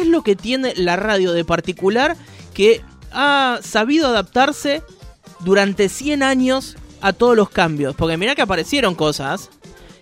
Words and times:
¿Qué 0.00 0.04
es 0.04 0.10
lo 0.10 0.22
que 0.22 0.34
tiene 0.34 0.72
la 0.76 0.96
radio 0.96 1.34
de 1.34 1.44
particular 1.44 2.16
que 2.54 2.80
ha 3.12 3.58
sabido 3.62 4.06
adaptarse 4.08 4.82
durante 5.40 5.90
100 5.90 6.22
años 6.22 6.78
a 7.02 7.12
todos 7.12 7.36
los 7.36 7.50
cambios? 7.50 7.94
Porque 7.96 8.16
mirá 8.16 8.34
que 8.34 8.40
aparecieron 8.40 8.94
cosas. 8.94 9.50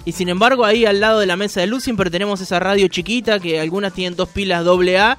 Y 0.04 0.12
sin 0.12 0.28
embargo, 0.28 0.64
ahí 0.64 0.86
al 0.86 1.00
lado 1.00 1.18
de 1.18 1.26
la 1.26 1.34
mesa 1.34 1.62
de 1.62 1.66
luz 1.66 1.82
siempre 1.82 2.10
tenemos 2.10 2.40
esa 2.40 2.60
radio 2.60 2.86
chiquita 2.86 3.40
que 3.40 3.58
algunas 3.58 3.92
tienen 3.92 4.14
dos 4.14 4.28
pilas 4.28 4.64
AA 4.64 5.18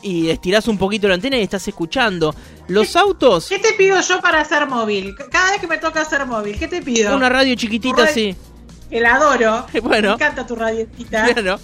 y 0.00 0.28
estirás 0.28 0.68
un 0.68 0.78
poquito 0.78 1.08
la 1.08 1.14
antena 1.14 1.36
y 1.36 1.42
estás 1.42 1.66
escuchando. 1.66 2.32
Los 2.68 2.94
autos. 2.94 3.48
¿Qué 3.48 3.58
te 3.58 3.72
pido 3.72 4.00
yo 4.00 4.20
para 4.20 4.42
hacer 4.42 4.68
móvil? 4.68 5.16
Cada 5.28 5.50
vez 5.50 5.60
que 5.60 5.66
me 5.66 5.78
toca 5.78 6.02
hacer 6.02 6.24
móvil, 6.24 6.56
¿qué 6.56 6.68
te 6.68 6.82
pido? 6.82 7.16
Una 7.16 7.30
radio 7.30 7.56
chiquitita, 7.56 8.06
sí. 8.06 8.36
El 8.92 9.06
adoro. 9.06 9.66
Bueno. 9.82 10.10
Me 10.10 10.14
encanta 10.14 10.46
tu 10.46 10.54
radiotita. 10.54 11.24
Bueno. 11.32 11.58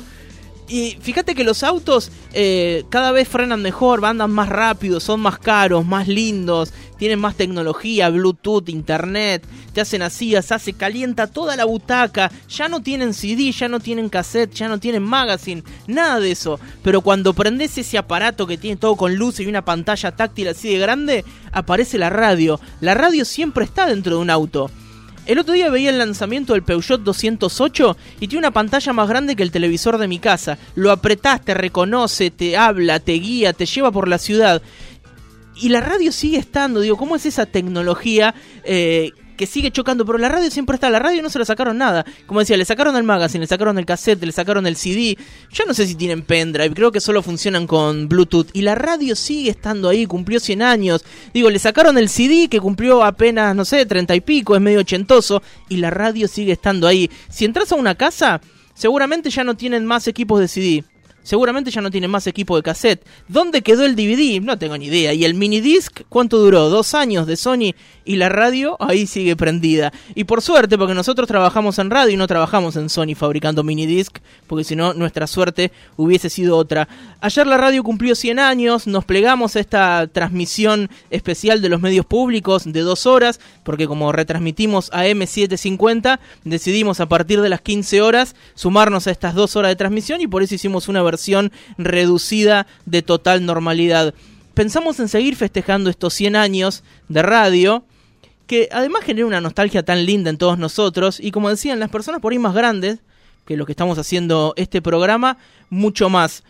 Y 0.68 0.98
fíjate 1.00 1.34
que 1.34 1.44
los 1.44 1.62
autos 1.62 2.10
eh, 2.32 2.84
cada 2.90 3.12
vez 3.12 3.28
frenan 3.28 3.62
mejor, 3.62 4.04
andan 4.04 4.32
más 4.32 4.48
rápido, 4.48 4.98
son 4.98 5.20
más 5.20 5.38
caros, 5.38 5.86
más 5.86 6.08
lindos, 6.08 6.72
tienen 6.98 7.20
más 7.20 7.36
tecnología, 7.36 8.08
Bluetooth, 8.08 8.68
internet, 8.68 9.46
te 9.72 9.80
hacen 9.80 10.02
así, 10.02 10.34
se 10.42 10.72
calienta 10.72 11.28
toda 11.28 11.54
la 11.54 11.66
butaca, 11.66 12.32
ya 12.48 12.68
no 12.68 12.82
tienen 12.82 13.14
CD, 13.14 13.52
ya 13.52 13.68
no 13.68 13.78
tienen 13.78 14.08
cassette, 14.08 14.54
ya 14.54 14.68
no 14.68 14.80
tienen 14.80 15.04
magazine, 15.04 15.62
nada 15.86 16.18
de 16.18 16.32
eso. 16.32 16.58
Pero 16.82 17.00
cuando 17.00 17.32
prendes 17.32 17.78
ese 17.78 17.98
aparato 17.98 18.46
que 18.46 18.58
tiene 18.58 18.76
todo 18.76 18.96
con 18.96 19.14
luz 19.14 19.38
y 19.38 19.46
una 19.46 19.64
pantalla 19.64 20.16
táctil 20.16 20.48
así 20.48 20.70
de 20.70 20.78
grande, 20.78 21.24
aparece 21.52 21.96
la 21.98 22.10
radio. 22.10 22.60
La 22.80 22.94
radio 22.94 23.24
siempre 23.24 23.64
está 23.64 23.86
dentro 23.86 24.16
de 24.16 24.22
un 24.22 24.30
auto. 24.30 24.70
El 25.26 25.40
otro 25.40 25.54
día 25.54 25.70
veía 25.70 25.90
el 25.90 25.98
lanzamiento 25.98 26.52
del 26.52 26.62
Peugeot 26.62 27.02
208 27.02 27.96
y 28.20 28.28
tiene 28.28 28.38
una 28.38 28.52
pantalla 28.52 28.92
más 28.92 29.08
grande 29.08 29.34
que 29.34 29.42
el 29.42 29.50
televisor 29.50 29.98
de 29.98 30.06
mi 30.06 30.20
casa. 30.20 30.56
Lo 30.76 30.92
apretás, 30.92 31.44
te 31.44 31.52
reconoce, 31.52 32.30
te 32.30 32.56
habla, 32.56 33.00
te 33.00 33.14
guía, 33.14 33.52
te 33.52 33.66
lleva 33.66 33.90
por 33.90 34.06
la 34.06 34.18
ciudad. 34.18 34.62
Y 35.56 35.70
la 35.70 35.80
radio 35.80 36.12
sigue 36.12 36.38
estando, 36.38 36.80
digo, 36.80 36.96
¿cómo 36.96 37.16
es 37.16 37.26
esa 37.26 37.46
tecnología 37.46 38.34
eh, 38.62 39.10
que 39.36 39.46
sigue 39.46 39.70
chocando, 39.70 40.04
pero 40.04 40.18
la 40.18 40.28
radio 40.28 40.50
siempre 40.50 40.74
está, 40.74 40.90
la 40.90 40.98
radio 40.98 41.22
no 41.22 41.30
se 41.30 41.38
la 41.38 41.44
sacaron 41.44 41.78
nada. 41.78 42.04
Como 42.26 42.40
decía, 42.40 42.56
le 42.56 42.64
sacaron 42.64 42.96
el 42.96 43.04
magazine, 43.04 43.42
le 43.42 43.46
sacaron 43.46 43.78
el 43.78 43.86
cassette, 43.86 44.22
le 44.22 44.32
sacaron 44.32 44.66
el 44.66 44.76
CD. 44.76 45.16
Yo 45.52 45.64
no 45.66 45.74
sé 45.74 45.86
si 45.86 45.94
tienen 45.94 46.22
pendrive, 46.22 46.74
creo 46.74 46.92
que 46.92 47.00
solo 47.00 47.22
funcionan 47.22 47.66
con 47.66 48.08
Bluetooth. 48.08 48.48
Y 48.52 48.62
la 48.62 48.74
radio 48.74 49.14
sigue 49.14 49.50
estando 49.50 49.88
ahí, 49.88 50.06
cumplió 50.06 50.40
100 50.40 50.62
años. 50.62 51.04
Digo, 51.32 51.50
le 51.50 51.58
sacaron 51.58 51.98
el 51.98 52.08
CD 52.08 52.48
que 52.48 52.60
cumplió 52.60 53.04
apenas, 53.04 53.54
no 53.54 53.64
sé, 53.64 53.86
30 53.86 54.14
y 54.14 54.20
pico, 54.20 54.56
es 54.56 54.62
medio 54.62 54.80
ochentoso. 54.80 55.42
Y 55.68 55.76
la 55.76 55.90
radio 55.90 56.28
sigue 56.28 56.52
estando 56.52 56.86
ahí. 56.86 57.10
Si 57.28 57.44
entras 57.44 57.70
a 57.72 57.76
una 57.76 57.94
casa, 57.94 58.40
seguramente 58.74 59.30
ya 59.30 59.44
no 59.44 59.56
tienen 59.56 59.86
más 59.86 60.08
equipos 60.08 60.40
de 60.40 60.48
CD 60.48 60.84
seguramente 61.26 61.72
ya 61.72 61.80
no 61.80 61.90
tiene 61.90 62.06
más 62.06 62.26
equipo 62.28 62.56
de 62.56 62.62
cassette. 62.62 63.04
¿Dónde 63.26 63.62
quedó 63.62 63.84
el 63.84 63.96
DVD? 63.96 64.40
No 64.40 64.56
tengo 64.58 64.78
ni 64.78 64.86
idea. 64.86 65.12
¿Y 65.12 65.24
el 65.24 65.34
minidisc 65.34 66.02
cuánto 66.08 66.38
duró? 66.38 66.68
Dos 66.70 66.94
años 66.94 67.26
de 67.26 67.36
Sony 67.36 67.74
y 68.04 68.16
la 68.16 68.28
radio 68.28 68.76
ahí 68.78 69.08
sigue 69.08 69.34
prendida. 69.34 69.92
Y 70.14 70.24
por 70.24 70.40
suerte, 70.40 70.78
porque 70.78 70.94
nosotros 70.94 71.26
trabajamos 71.26 71.80
en 71.80 71.90
radio 71.90 72.14
y 72.14 72.16
no 72.16 72.28
trabajamos 72.28 72.76
en 72.76 72.88
Sony 72.88 73.16
fabricando 73.16 73.64
minidisc, 73.64 74.18
porque 74.46 74.62
si 74.62 74.76
no, 74.76 74.94
nuestra 74.94 75.26
suerte 75.26 75.72
hubiese 75.96 76.30
sido 76.30 76.56
otra. 76.56 76.88
Ayer 77.20 77.46
la 77.46 77.56
radio 77.56 77.82
cumplió 77.82 78.14
100 78.14 78.38
años, 78.38 78.86
nos 78.86 79.04
plegamos 79.04 79.56
a 79.56 79.60
esta 79.60 80.06
transmisión 80.06 80.88
especial 81.10 81.60
de 81.60 81.68
los 81.68 81.80
medios 81.80 82.06
públicos 82.06 82.72
de 82.72 82.80
dos 82.82 83.04
horas, 83.04 83.40
porque 83.64 83.88
como 83.88 84.12
retransmitimos 84.12 84.90
a 84.92 85.06
M750, 85.06 86.20
decidimos 86.44 87.00
a 87.00 87.06
partir 87.06 87.40
de 87.40 87.48
las 87.48 87.62
15 87.62 88.00
horas 88.00 88.36
sumarnos 88.54 89.08
a 89.08 89.10
estas 89.10 89.34
dos 89.34 89.56
horas 89.56 89.72
de 89.72 89.76
transmisión 89.76 90.20
y 90.20 90.28
por 90.28 90.44
eso 90.44 90.54
hicimos 90.54 90.86
una 90.86 91.02
versión 91.02 91.15
reducida 91.78 92.66
de 92.84 93.02
total 93.02 93.44
normalidad. 93.44 94.14
Pensamos 94.54 95.00
en 95.00 95.08
seguir 95.08 95.36
festejando 95.36 95.90
estos 95.90 96.14
100 96.14 96.36
años 96.36 96.82
de 97.08 97.22
radio, 97.22 97.84
que 98.46 98.68
además 98.72 99.04
genera 99.04 99.26
una 99.26 99.40
nostalgia 99.40 99.84
tan 99.84 100.06
linda 100.06 100.30
en 100.30 100.38
todos 100.38 100.58
nosotros, 100.58 101.20
y 101.20 101.30
como 101.30 101.50
decían 101.50 101.80
las 101.80 101.90
personas 101.90 102.20
por 102.20 102.32
ahí 102.32 102.38
más 102.38 102.54
grandes, 102.54 103.00
que 103.44 103.56
lo 103.56 103.66
que 103.66 103.72
estamos 103.72 103.98
haciendo 103.98 104.54
este 104.56 104.82
programa, 104.82 105.38
mucho 105.70 106.08
más. 106.08 106.42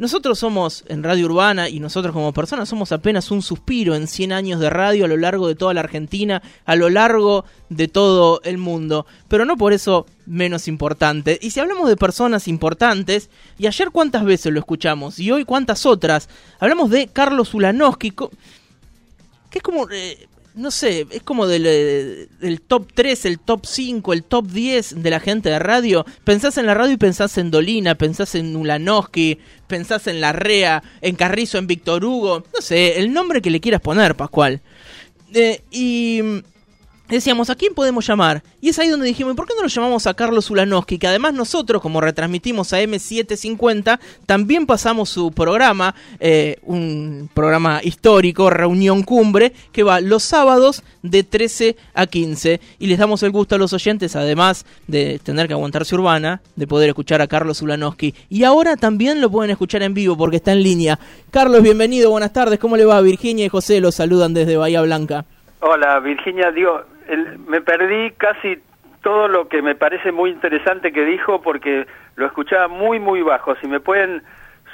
Nosotros 0.00 0.38
somos 0.38 0.82
en 0.88 1.02
Radio 1.02 1.26
Urbana 1.26 1.68
y 1.68 1.78
nosotros 1.78 2.14
como 2.14 2.32
personas 2.32 2.70
somos 2.70 2.90
apenas 2.90 3.30
un 3.30 3.42
suspiro 3.42 3.94
en 3.94 4.06
100 4.06 4.32
años 4.32 4.58
de 4.58 4.70
radio 4.70 5.04
a 5.04 5.08
lo 5.08 5.18
largo 5.18 5.46
de 5.46 5.54
toda 5.54 5.74
la 5.74 5.80
Argentina, 5.82 6.40
a 6.64 6.74
lo 6.74 6.88
largo 6.88 7.44
de 7.68 7.86
todo 7.86 8.40
el 8.44 8.56
mundo, 8.56 9.04
pero 9.28 9.44
no 9.44 9.58
por 9.58 9.74
eso 9.74 10.06
menos 10.24 10.68
importante. 10.68 11.38
Y 11.42 11.50
si 11.50 11.60
hablamos 11.60 11.86
de 11.86 11.98
personas 11.98 12.48
importantes, 12.48 13.28
y 13.58 13.66
ayer 13.66 13.90
cuántas 13.90 14.24
veces 14.24 14.50
lo 14.54 14.58
escuchamos 14.58 15.18
y 15.18 15.32
hoy 15.32 15.44
cuántas 15.44 15.84
otras, 15.84 16.30
hablamos 16.60 16.88
de 16.88 17.08
Carlos 17.08 17.52
Ulanowski, 17.52 18.12
que 18.12 19.58
es 19.58 19.62
como... 19.62 19.86
Eh, 19.90 20.28
no 20.54 20.70
sé, 20.70 21.06
es 21.10 21.22
como 21.22 21.46
del, 21.46 21.64
eh, 21.66 22.28
del, 22.40 22.60
top 22.60 22.88
3, 22.94 23.24
el 23.26 23.38
top 23.38 23.66
5, 23.66 24.12
el 24.12 24.24
top 24.24 24.46
10 24.46 25.02
de 25.02 25.10
la 25.10 25.20
gente 25.20 25.48
de 25.48 25.58
radio. 25.58 26.04
Pensás 26.24 26.58
en 26.58 26.66
la 26.66 26.74
radio 26.74 26.94
y 26.94 26.96
pensás 26.96 27.38
en 27.38 27.50
Dolina, 27.50 27.94
pensás 27.94 28.34
en 28.34 28.56
Ulanowski, 28.56 29.38
pensás 29.66 30.06
en 30.06 30.20
Larrea, 30.20 30.82
en 31.00 31.16
Carrizo, 31.16 31.58
en 31.58 31.66
Víctor 31.66 32.04
Hugo. 32.04 32.44
No 32.54 32.60
sé, 32.60 32.98
el 32.98 33.12
nombre 33.12 33.42
que 33.42 33.50
le 33.50 33.60
quieras 33.60 33.80
poner, 33.80 34.16
Pascual. 34.16 34.60
Eh, 35.32 35.62
y 35.70 36.20
decíamos, 37.16 37.50
¿a 37.50 37.54
quién 37.54 37.74
podemos 37.74 38.06
llamar? 38.06 38.42
Y 38.60 38.68
es 38.68 38.78
ahí 38.78 38.88
donde 38.88 39.06
dijimos, 39.06 39.34
¿por 39.34 39.46
qué 39.46 39.54
no 39.56 39.62
lo 39.62 39.68
llamamos 39.68 40.06
a 40.06 40.14
Carlos 40.14 40.50
Ulanowski? 40.50 40.98
Que 40.98 41.06
además 41.06 41.34
nosotros, 41.34 41.82
como 41.82 42.00
retransmitimos 42.00 42.72
a 42.72 42.80
M750, 42.82 43.98
también 44.26 44.66
pasamos 44.66 45.08
su 45.08 45.32
programa, 45.32 45.94
eh, 46.18 46.58
un 46.62 47.28
programa 47.34 47.80
histórico, 47.82 48.50
Reunión 48.50 49.02
Cumbre, 49.02 49.52
que 49.72 49.82
va 49.82 50.00
los 50.00 50.22
sábados 50.22 50.82
de 51.02 51.22
13 51.22 51.76
a 51.94 52.06
15. 52.06 52.60
Y 52.78 52.86
les 52.86 52.98
damos 52.98 53.22
el 53.22 53.30
gusto 53.30 53.54
a 53.54 53.58
los 53.58 53.72
oyentes, 53.72 54.16
además 54.16 54.66
de 54.86 55.20
tener 55.22 55.46
que 55.46 55.54
aguantarse 55.54 55.94
urbana, 55.94 56.40
de 56.56 56.66
poder 56.66 56.88
escuchar 56.88 57.20
a 57.20 57.26
Carlos 57.26 57.62
Ulanowski. 57.62 58.14
Y 58.28 58.44
ahora 58.44 58.76
también 58.76 59.20
lo 59.20 59.30
pueden 59.30 59.50
escuchar 59.50 59.82
en 59.82 59.94
vivo 59.94 60.16
porque 60.16 60.36
está 60.36 60.52
en 60.52 60.62
línea. 60.62 60.98
Carlos, 61.30 61.62
bienvenido, 61.62 62.10
buenas 62.10 62.32
tardes, 62.32 62.58
¿cómo 62.58 62.76
le 62.76 62.84
va? 62.84 63.00
Virginia 63.00 63.44
y 63.44 63.48
José 63.48 63.80
los 63.80 63.94
saludan 63.94 64.34
desde 64.34 64.56
Bahía 64.56 64.82
Blanca. 64.82 65.24
Hola, 65.62 66.00
Virginia, 66.00 66.50
digo, 66.50 66.80
me 67.46 67.60
perdí 67.60 68.12
casi 68.12 68.58
todo 69.02 69.28
lo 69.28 69.48
que 69.48 69.62
me 69.62 69.74
parece 69.74 70.12
muy 70.12 70.30
interesante 70.30 70.92
que 70.92 71.04
dijo 71.04 71.40
porque 71.42 71.86
lo 72.16 72.26
escuchaba 72.26 72.68
muy, 72.68 72.98
muy 72.98 73.22
bajo. 73.22 73.54
Si 73.56 73.66
me 73.66 73.80
pueden 73.80 74.22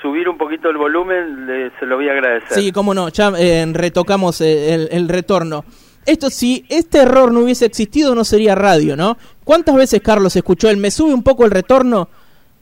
subir 0.03 0.29
un 0.29 0.37
poquito 0.37 0.69
el 0.69 0.77
volumen, 0.77 1.71
se 1.79 1.87
lo 1.87 1.97
voy 1.97 2.09
a 2.09 2.13
agradecer. 2.13 2.59
Sí, 2.59 2.73
cómo 2.73 2.93
no, 2.95 3.09
ya 3.09 3.33
eh, 3.39 3.65
retocamos 3.73 4.41
eh, 4.41 4.89
el, 4.91 5.09
retorno. 5.09 5.65
Esto, 6.05 6.31
si 6.31 6.65
este 6.69 7.03
error 7.03 7.33
no 7.33 7.41
hubiese 7.41 7.67
existido, 7.67 8.15
no 8.15 8.25
sería 8.25 8.55
radio, 8.55 8.97
¿no? 8.97 9.17
¿Cuántas 9.45 9.75
veces 9.75 10.01
Carlos 10.03 10.37
escuchó 10.37 10.69
él? 10.69 10.77
¿Me 10.77 10.91
sube 10.91 11.15
un 11.15 11.23
poco 11.23 11.45
el 11.45 11.51
retorno? 11.51 12.09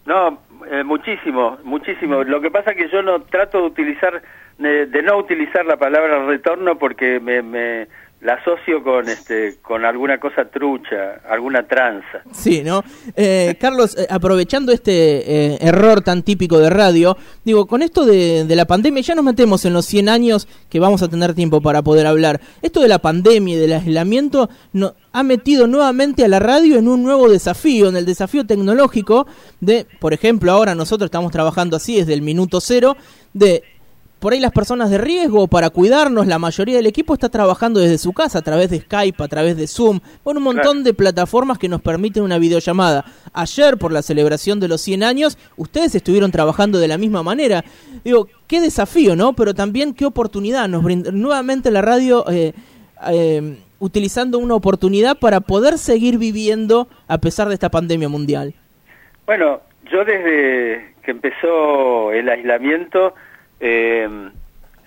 No, 0.07 0.39
eh, 0.71 0.83
muchísimo, 0.85 1.59
muchísimo. 1.65 2.25
Lo 2.25 2.41
que 2.41 2.51
pasa 2.51 2.71
es 2.71 2.77
que 2.77 2.89
yo 2.91 3.03
no 3.03 3.23
trato 3.23 3.59
de 3.59 3.67
utilizar, 3.67 4.23
de, 4.59 5.03
no 5.03 5.19
utilizar 5.19 5.67
la 5.67 5.77
palabra 5.77 6.25
retorno 6.25 6.79
porque 6.79 7.21
me, 7.21 7.43
me 7.43 7.89
la 8.25 8.35
asocio 8.35 8.83
con 8.83 9.07
este 9.07 9.59
con 9.61 9.85
alguna 9.85 10.19
cosa 10.19 10.47
trucha, 10.47 11.21
alguna 11.29 11.67
tranza. 11.69 12.23
Sí, 12.33 12.63
¿no? 12.65 12.83
Eh, 13.15 13.55
Carlos, 13.61 13.97
eh, 13.99 14.07
aprovechando 14.09 14.73
este 14.73 15.53
eh, 15.53 15.59
error 15.61 16.01
tan 16.01 16.23
típico 16.23 16.59
de 16.59 16.71
radio, 16.71 17.19
digo, 17.45 17.67
con 17.67 17.83
esto 17.83 18.07
de, 18.07 18.47
la 18.49 18.65
pandemia, 18.65 19.03
ya 19.03 19.15
nos 19.15 19.27
metemos 19.27 19.67
en 19.67 19.75
los 19.75 19.85
100 19.85 20.09
años 20.09 20.49
que 20.71 20.81
vamos 20.81 21.03
a 21.03 21.09
tener 21.09 21.35
tiempo 21.35 21.61
para 21.61 21.83
poder 21.83 22.07
hablar. 22.07 22.41
Esto 22.63 22.81
de 22.81 22.89
la 22.89 22.99
pandemia 22.99 23.57
y 23.57 23.59
del 23.59 23.75
aislamiento 23.75 24.49
ha 25.13 25.23
metido 25.23 25.67
nuevamente 25.67 26.25
a 26.25 26.29
la 26.29 26.39
radio 26.39 26.79
en 26.79 26.89
un 26.89 27.03
nuevo 27.03 27.29
desafío, 27.29 27.91
en 27.91 27.97
el 27.97 28.07
desafío 28.07 28.47
tecnológico 28.47 29.27
de, 29.61 29.87
por 30.01 30.15
ejemplo, 30.15 30.51
ahora 30.51 30.75
nosotros 30.75 31.09
estamos 31.09 31.31
trabajando 31.31 31.77
así 31.77 31.97
desde 31.97 32.15
el 32.15 32.23
minuto 32.23 32.63
cero, 32.63 32.97
de 33.35 33.65
por 34.25 34.33
ahí 34.33 34.41
las 34.41 34.53
personas 34.53 34.89
de 34.89 34.97
riesgo 34.97 35.49
para 35.49 35.69
cuidarnos, 35.69 36.27
la 36.27 36.39
mayoría 36.39 36.79
del 36.79 36.87
equipo 36.87 37.13
está 37.13 37.29
trabajando 37.29 37.79
desde 37.79 37.99
su 37.99 38.15
casa 38.15 38.39
a 38.39 38.41
través 38.41 38.71
de 38.71 38.81
Skype, 38.81 39.23
a 39.23 39.29
través 39.29 39.55
de 39.55 39.67
Zoom, 39.67 40.01
con 40.23 40.39
un 40.39 40.43
montón 40.43 40.83
de 40.83 40.95
plataformas 40.95 41.59
que 41.59 41.69
nos 41.69 41.83
permiten 41.83 42.23
una 42.23 42.39
videollamada. 42.39 43.05
Ayer, 43.35 43.77
por 43.77 43.93
la 43.93 44.01
celebración 44.01 44.61
de 44.61 44.69
los 44.69 44.81
100 44.81 45.03
años, 45.03 45.37
ustedes 45.59 45.95
estuvieron 45.95 46.31
trabajando 46.31 46.79
de 46.79 46.89
la 46.89 46.97
misma 46.97 47.23
manera. 47.23 47.65
Digo, 48.03 48.29
qué 48.47 48.63
desafío, 48.63 49.15
¿no? 49.15 49.35
Pero 49.35 49.53
también 49.53 49.93
qué 49.93 50.07
oportunidad 50.07 50.71
nos 50.71 50.83
brinda 50.83 51.11
nuevamente 51.13 51.71
la 51.71 51.83
radio. 51.83 52.25
Eh, 52.31 52.55
eh, 53.09 53.59
utilizando 53.79 54.39
una 54.39 54.55
oportunidad 54.55 55.19
para 55.19 55.41
poder 55.41 55.77
seguir 55.77 56.17
viviendo 56.17 56.89
a 57.09 57.19
pesar 57.19 57.49
de 57.49 57.55
esta 57.55 57.69
pandemia 57.69 58.09
mundial. 58.09 58.55
Bueno, 59.27 59.61
yo 59.93 60.03
desde 60.03 60.95
que 61.03 61.11
empezó 61.11 62.11
el 62.11 62.31
aislamiento 62.31 63.13
eh, 63.65 64.09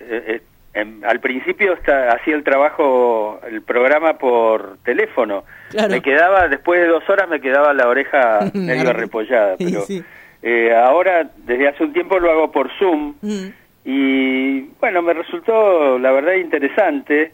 eh, 0.00 0.40
eh 0.74 0.86
al 1.04 1.18
principio 1.18 1.74
hacía 1.74 2.36
el 2.36 2.44
trabajo, 2.44 3.40
el 3.50 3.62
programa 3.62 4.16
por 4.16 4.78
teléfono. 4.84 5.42
Me 5.90 6.00
quedaba, 6.00 6.46
después 6.46 6.80
de 6.80 6.86
dos 6.86 7.02
horas 7.10 7.28
me 7.28 7.40
quedaba 7.40 7.72
la 7.74 7.88
oreja 7.88 8.38
medio 8.54 8.92
repollada, 8.92 9.56
pero 9.58 9.84
Eh, 10.40 10.72
ahora, 10.72 11.28
desde 11.38 11.66
hace 11.66 11.82
un 11.82 11.92
tiempo 11.92 12.20
lo 12.20 12.30
hago 12.30 12.52
por 12.52 12.70
Zoom 12.78 13.14
Mm. 13.20 13.46
y 13.84 14.60
bueno, 14.78 15.02
me 15.02 15.14
resultó 15.14 15.98
la 15.98 16.12
verdad 16.12 16.34
interesante. 16.34 17.32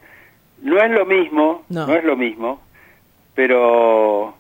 No 0.63 0.81
es 0.81 0.91
lo 0.91 1.05
mismo, 1.05 1.65
No. 1.69 1.87
no, 1.87 1.95
es 1.95 2.05
lo 2.05 2.17
mismo, 2.17 2.63
pero 3.35 4.35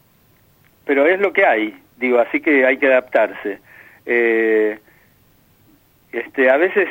pero 0.87 1.07
es 1.07 1.21
lo 1.21 1.33
que 1.35 1.45
hay, 1.45 1.75
digo, 1.99 2.19
así 2.21 2.41
que 2.41 2.65
hay 2.65 2.79
que 2.79 2.87
adaptarse. 2.87 3.59
Eh, 4.07 4.79
este, 6.19 6.50
a 6.50 6.56
veces 6.56 6.88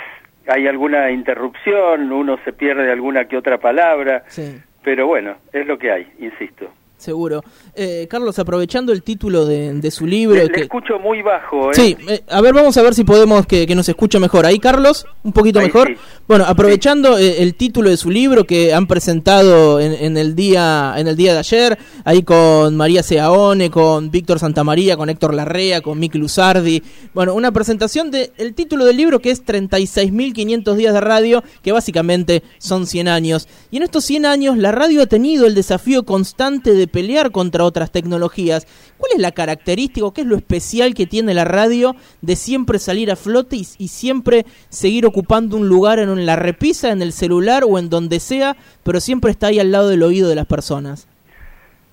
hay 0.47 0.67
alguna 0.67 1.09
interrupción, 1.11 2.11
uno 2.11 2.37
se 2.43 2.53
pierde 2.53 2.91
alguna 2.91 3.25
que 3.25 3.37
otra 3.37 3.57
palabra, 3.59 4.23
Sí. 4.27 4.61
pero 4.83 5.07
bueno, 5.07 5.35
es 5.53 5.65
lo 5.67 5.77
que 5.77 5.91
hay, 5.91 6.07
insisto. 6.19 6.69
Seguro. 7.03 7.43
Eh, 7.75 8.07
Carlos, 8.09 8.39
aprovechando 8.39 8.91
el 8.93 9.03
título 9.03 9.45
de, 9.45 9.73
de 9.73 9.91
su 9.91 10.05
libro... 10.07 10.35
Le, 10.37 10.45
le 10.45 10.51
que- 10.51 10.61
escucho 10.61 10.97
muy 10.99 11.21
bajo, 11.21 11.69
¿eh? 11.71 11.73
Sí, 11.75 11.97
eh, 12.07 12.23
a 12.29 12.41
ver, 12.41 12.53
vamos 12.53 12.77
a 12.77 12.81
ver 12.81 12.95
si 12.95 13.03
podemos 13.03 13.45
que, 13.45 13.67
que 13.67 13.75
nos 13.75 13.87
escuche 13.89 14.19
mejor. 14.19 14.45
Ahí, 14.45 14.57
Carlos, 14.59 15.05
un 15.23 15.33
poquito 15.33 15.59
Ahí 15.59 15.65
mejor. 15.67 15.89
sí. 15.89 15.95
Bueno, 16.27 16.45
aprovechando 16.47 17.17
eh, 17.17 17.41
el 17.43 17.55
título 17.55 17.89
de 17.89 17.97
su 17.97 18.09
libro 18.09 18.45
que 18.45 18.73
han 18.73 18.87
presentado 18.87 19.79
en, 19.79 19.93
en 19.93 20.17
el 20.17 20.35
día 20.35 20.93
en 20.97 21.07
el 21.07 21.15
día 21.17 21.33
de 21.33 21.39
ayer, 21.39 21.77
ahí 22.05 22.23
con 22.23 22.75
María 22.77 23.03
Seaone, 23.03 23.69
con 23.69 24.09
Víctor 24.09 24.39
Santamaría, 24.39 24.95
con 24.95 25.09
Héctor 25.09 25.33
Larrea, 25.33 25.81
con 25.81 25.99
Mick 25.99 26.15
Luzardi. 26.15 26.81
Bueno, 27.13 27.33
una 27.33 27.51
presentación 27.51 28.09
del 28.11 28.31
el 28.37 28.53
título 28.53 28.85
del 28.85 28.95
libro 28.97 29.19
que 29.19 29.31
es 29.31 29.43
36.500 29.45 30.75
días 30.75 30.93
de 30.93 31.01
radio, 31.01 31.43
que 31.61 31.71
básicamente 31.71 32.43
son 32.57 32.87
100 32.87 33.07
años. 33.07 33.47
Y 33.71 33.77
en 33.77 33.83
estos 33.83 34.05
100 34.05 34.25
años 34.25 34.57
la 34.57 34.71
radio 34.71 35.01
ha 35.01 35.05
tenido 35.07 35.45
el 35.45 35.55
desafío 35.55 36.03
constante 36.03 36.73
de 36.73 36.87
pelear 36.93 37.31
contra 37.31 37.65
otras 37.65 37.91
tecnologías. 37.91 38.65
¿Cuál 38.97 39.13
es 39.15 39.19
la 39.19 39.31
característica 39.31 40.05
o 40.05 40.13
qué 40.13 40.21
es 40.21 40.27
lo 40.27 40.37
especial 40.37 40.93
que 40.93 41.07
tiene 41.07 41.33
la 41.33 41.43
radio 41.43 41.95
de 42.21 42.35
siempre 42.35 42.79
salir 42.79 43.11
a 43.11 43.15
flote 43.17 43.57
y, 43.57 43.65
y 43.79 43.87
siempre 43.89 44.45
seguir 44.69 45.05
ocupando 45.05 45.57
un 45.57 45.67
lugar 45.67 45.99
en, 45.99 46.25
la 46.25 46.35
repisa, 46.35 46.91
en 46.91 47.01
el 47.01 47.11
celular 47.11 47.63
o 47.67 47.79
en 47.79 47.89
donde 47.89 48.19
sea, 48.19 48.55
pero 48.83 48.99
siempre 48.99 49.31
está 49.31 49.47
ahí 49.47 49.59
al 49.59 49.71
lado 49.71 49.89
del 49.89 50.03
oído 50.03 50.29
de 50.29 50.35
las 50.35 50.45
personas? 50.45 51.09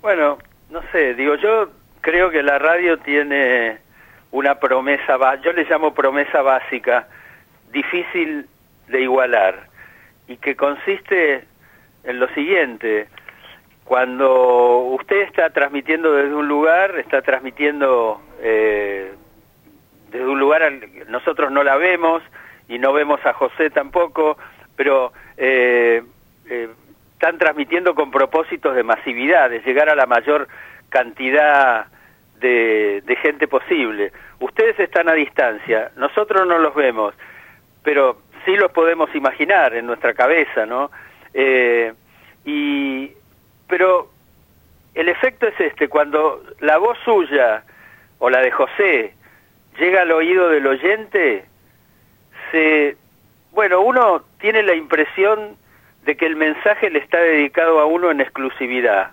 Bueno, 0.02 0.38
no 0.70 0.82
sé, 0.92 1.14
digo, 1.14 1.34
yo 1.36 1.70
creo 2.02 2.30
que 2.30 2.42
la 2.42 2.58
radio 2.58 2.98
tiene 2.98 3.78
una 4.32 4.56
promesa, 4.56 5.16
yo 5.42 5.52
le 5.52 5.64
llamo 5.64 5.94
promesa 5.94 6.42
básica, 6.42 7.08
difícil 7.72 8.46
de 8.88 9.00
igualar, 9.00 9.66
y 10.28 10.36
que 10.36 10.54
consiste 10.56 11.44
en 12.04 12.20
lo 12.20 12.28
siguiente, 12.34 13.08
cuando 13.90 14.82
usted 15.00 15.22
está 15.22 15.50
transmitiendo 15.50 16.12
desde 16.12 16.32
un 16.32 16.46
lugar, 16.46 16.96
está 17.00 17.22
transmitiendo 17.22 18.22
eh, 18.40 19.10
desde 20.12 20.26
un 20.28 20.38
lugar, 20.38 20.62
al- 20.62 20.80
nosotros 21.08 21.50
no 21.50 21.64
la 21.64 21.74
vemos 21.74 22.22
y 22.68 22.78
no 22.78 22.92
vemos 22.92 23.18
a 23.26 23.32
José 23.32 23.68
tampoco, 23.70 24.38
pero 24.76 25.12
eh, 25.36 26.04
eh, 26.48 26.68
están 27.14 27.36
transmitiendo 27.38 27.96
con 27.96 28.12
propósitos 28.12 28.76
de 28.76 28.84
masividad, 28.84 29.50
de 29.50 29.58
llegar 29.58 29.88
a 29.88 29.96
la 29.96 30.06
mayor 30.06 30.46
cantidad 30.88 31.86
de, 32.38 33.02
de 33.04 33.16
gente 33.16 33.48
posible. 33.48 34.12
Ustedes 34.38 34.78
están 34.78 35.08
a 35.08 35.14
distancia, 35.14 35.90
nosotros 35.96 36.46
no 36.46 36.58
los 36.60 36.76
vemos, 36.76 37.12
pero 37.82 38.18
sí 38.44 38.54
los 38.54 38.70
podemos 38.70 39.12
imaginar 39.16 39.74
en 39.74 39.84
nuestra 39.84 40.14
cabeza, 40.14 40.64
¿no? 40.64 40.92
Eh, 41.34 41.92
y 42.44 43.14
pero 43.70 44.10
el 44.94 45.08
efecto 45.08 45.46
es 45.46 45.58
este, 45.60 45.88
cuando 45.88 46.42
la 46.60 46.76
voz 46.76 46.98
suya 47.04 47.62
o 48.18 48.28
la 48.28 48.40
de 48.40 48.50
José 48.50 49.14
llega 49.78 50.02
al 50.02 50.12
oído 50.12 50.50
del 50.50 50.66
oyente, 50.66 51.44
se 52.50 52.96
bueno, 53.52 53.80
uno 53.80 54.22
tiene 54.40 54.62
la 54.62 54.74
impresión 54.74 55.56
de 56.04 56.16
que 56.16 56.26
el 56.26 56.36
mensaje 56.36 56.90
le 56.90 56.98
está 56.98 57.18
dedicado 57.18 57.80
a 57.80 57.86
uno 57.86 58.10
en 58.10 58.20
exclusividad. 58.20 59.12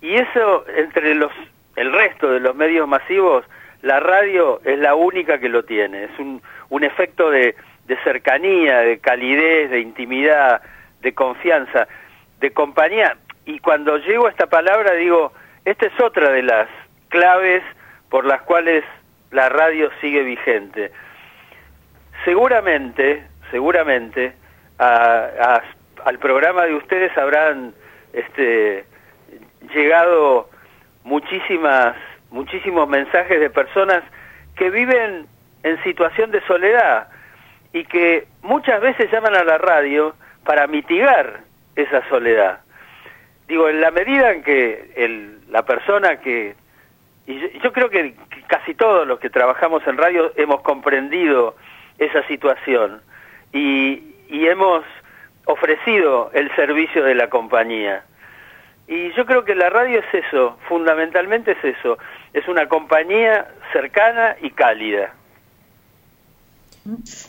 Y 0.00 0.14
eso 0.14 0.64
entre 0.76 1.14
los 1.14 1.32
el 1.76 1.92
resto 1.92 2.30
de 2.30 2.40
los 2.40 2.54
medios 2.54 2.86
masivos, 2.88 3.44
la 3.82 4.00
radio 4.00 4.60
es 4.64 4.78
la 4.78 4.94
única 4.94 5.38
que 5.38 5.48
lo 5.48 5.64
tiene. 5.64 6.04
Es 6.04 6.18
un, 6.18 6.42
un 6.68 6.84
efecto 6.84 7.30
de, 7.30 7.54
de 7.86 7.96
cercanía, 8.04 8.78
de 8.80 8.98
calidez, 8.98 9.70
de 9.70 9.80
intimidad, 9.80 10.62
de 11.00 11.12
confianza, 11.12 11.88
de 12.40 12.50
compañía. 12.50 13.16
Y 13.50 13.58
cuando 13.58 13.98
llego 13.98 14.28
a 14.28 14.30
esta 14.30 14.46
palabra 14.46 14.92
digo, 14.92 15.32
esta 15.64 15.86
es 15.86 16.00
otra 16.00 16.30
de 16.30 16.44
las 16.44 16.68
claves 17.08 17.64
por 18.08 18.24
las 18.24 18.42
cuales 18.42 18.84
la 19.32 19.48
radio 19.48 19.90
sigue 20.00 20.22
vigente. 20.22 20.92
Seguramente, 22.24 23.24
seguramente, 23.50 24.34
a- 24.78 25.62
al 26.04 26.18
programa 26.20 26.64
de 26.66 26.74
ustedes 26.76 27.16
habrán 27.18 27.74
este, 28.12 28.84
llegado 29.74 30.48
muchísimas, 31.02 31.96
muchísimos 32.30 32.88
mensajes 32.88 33.40
de 33.40 33.50
personas 33.50 34.04
que 34.54 34.70
viven 34.70 35.26
en 35.64 35.82
situación 35.82 36.30
de 36.30 36.40
soledad 36.42 37.08
y 37.72 37.84
que 37.84 38.28
muchas 38.42 38.80
veces 38.80 39.10
llaman 39.10 39.34
a 39.34 39.42
la 39.42 39.58
radio 39.58 40.14
para 40.44 40.68
mitigar 40.68 41.40
esa 41.74 42.08
soledad. 42.08 42.60
Digo, 43.50 43.68
en 43.68 43.80
la 43.80 43.90
medida 43.90 44.30
en 44.30 44.44
que 44.44 44.92
el, 44.94 45.40
la 45.50 45.64
persona 45.64 46.20
que... 46.20 46.54
Y 47.26 47.40
yo, 47.40 47.48
yo 47.64 47.72
creo 47.72 47.90
que 47.90 48.14
casi 48.46 48.74
todos 48.74 49.08
los 49.08 49.18
que 49.18 49.28
trabajamos 49.28 49.84
en 49.88 49.98
radio 49.98 50.32
hemos 50.36 50.60
comprendido 50.60 51.56
esa 51.98 52.24
situación 52.28 53.02
y, 53.52 54.14
y 54.28 54.46
hemos 54.46 54.84
ofrecido 55.46 56.30
el 56.32 56.54
servicio 56.54 57.02
de 57.02 57.16
la 57.16 57.28
compañía. 57.28 58.04
Y 58.86 59.10
yo 59.14 59.26
creo 59.26 59.44
que 59.44 59.56
la 59.56 59.68
radio 59.68 59.98
es 59.98 60.24
eso, 60.26 60.56
fundamentalmente 60.68 61.50
es 61.50 61.76
eso, 61.76 61.98
es 62.32 62.46
una 62.46 62.68
compañía 62.68 63.48
cercana 63.72 64.36
y 64.40 64.50
cálida. 64.50 65.12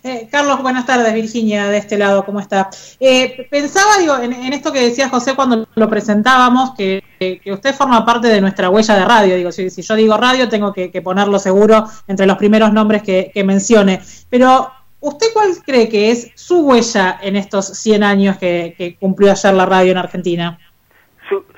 Eh, 0.03 0.27
Carlos, 0.31 0.61
buenas 0.61 0.85
tardes, 0.85 1.13
Virginia, 1.13 1.67
de 1.67 1.77
este 1.77 1.97
lado, 1.97 2.23
¿cómo 2.23 2.39
está? 2.39 2.69
Eh, 2.99 3.47
pensaba, 3.49 3.97
digo, 3.99 4.17
en, 4.17 4.33
esto 4.53 4.71
que 4.71 4.81
decía 4.81 5.09
José 5.09 5.35
cuando 5.35 5.67
lo 5.75 5.89
presentábamos, 5.89 6.71
que, 6.75 7.03
usted 7.51 7.75
forma 7.75 8.05
parte 8.05 8.27
de 8.27 8.41
nuestra 8.41 8.69
huella 8.69 8.95
de 8.95 9.05
radio. 9.05 9.35
Digo, 9.35 9.51
si, 9.51 9.69
yo 9.69 9.95
digo 9.95 10.17
radio, 10.17 10.49
tengo 10.49 10.73
que, 10.73 10.89
ponerlo 11.03 11.37
seguro 11.37 11.85
entre 12.07 12.25
los 12.25 12.37
primeros 12.37 12.71
nombres 12.71 13.03
que, 13.03 13.31
que 13.33 13.43
mencione. 13.43 14.01
Pero, 14.29 14.71
¿usted 15.01 15.27
cuál 15.33 15.49
cree 15.65 15.89
que 15.89 16.11
es 16.11 16.29
su 16.35 16.61
huella 16.61 17.19
en 17.21 17.35
estos 17.35 17.67
100 17.67 18.03
años 18.03 18.37
que, 18.37 18.73
que 18.77 18.95
cumplió 18.95 19.31
ayer 19.31 19.53
la 19.53 19.65
radio 19.65 19.91
en 19.91 19.97
Argentina? 19.97 20.59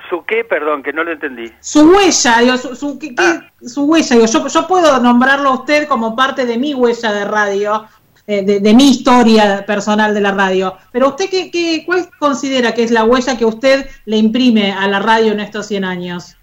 ¿Su, 0.08 0.16
¿Su 0.16 0.24
qué? 0.24 0.44
Perdón, 0.44 0.82
que 0.82 0.92
no 0.92 1.04
lo 1.04 1.12
entendí. 1.12 1.52
Su 1.60 1.90
huella, 1.90 2.38
digo, 2.40 2.56
su, 2.56 2.74
su, 2.76 2.98
¿qué- 2.98 3.14
qué- 3.14 3.66
su 3.68 3.84
huella, 3.84 4.16
digo, 4.16 4.26
yo, 4.26 4.46
yo 4.46 4.66
puedo 4.66 4.98
nombrarlo 5.00 5.48
a 5.50 5.54
usted 5.54 5.86
como 5.88 6.14
parte 6.14 6.46
de 6.46 6.56
mi 6.58 6.74
huella 6.74 7.12
de 7.12 7.24
radio, 7.24 7.86
eh, 8.26 8.42
de, 8.44 8.60
de 8.60 8.74
mi 8.74 8.90
historia 8.90 9.64
personal 9.66 10.14
de 10.14 10.20
la 10.20 10.32
radio, 10.32 10.76
pero 10.92 11.08
usted 11.08 11.26
qué, 11.30 11.50
qué, 11.50 11.82
cuál 11.84 12.08
considera 12.18 12.72
que 12.72 12.82
es 12.82 12.90
la 12.90 13.04
huella 13.04 13.36
que 13.36 13.44
usted 13.44 13.86
le 14.06 14.16
imprime 14.16 14.72
a 14.72 14.88
la 14.88 14.98
radio 15.00 15.32
en 15.32 15.40
estos 15.40 15.66
100 15.66 15.84
años? 15.84 16.36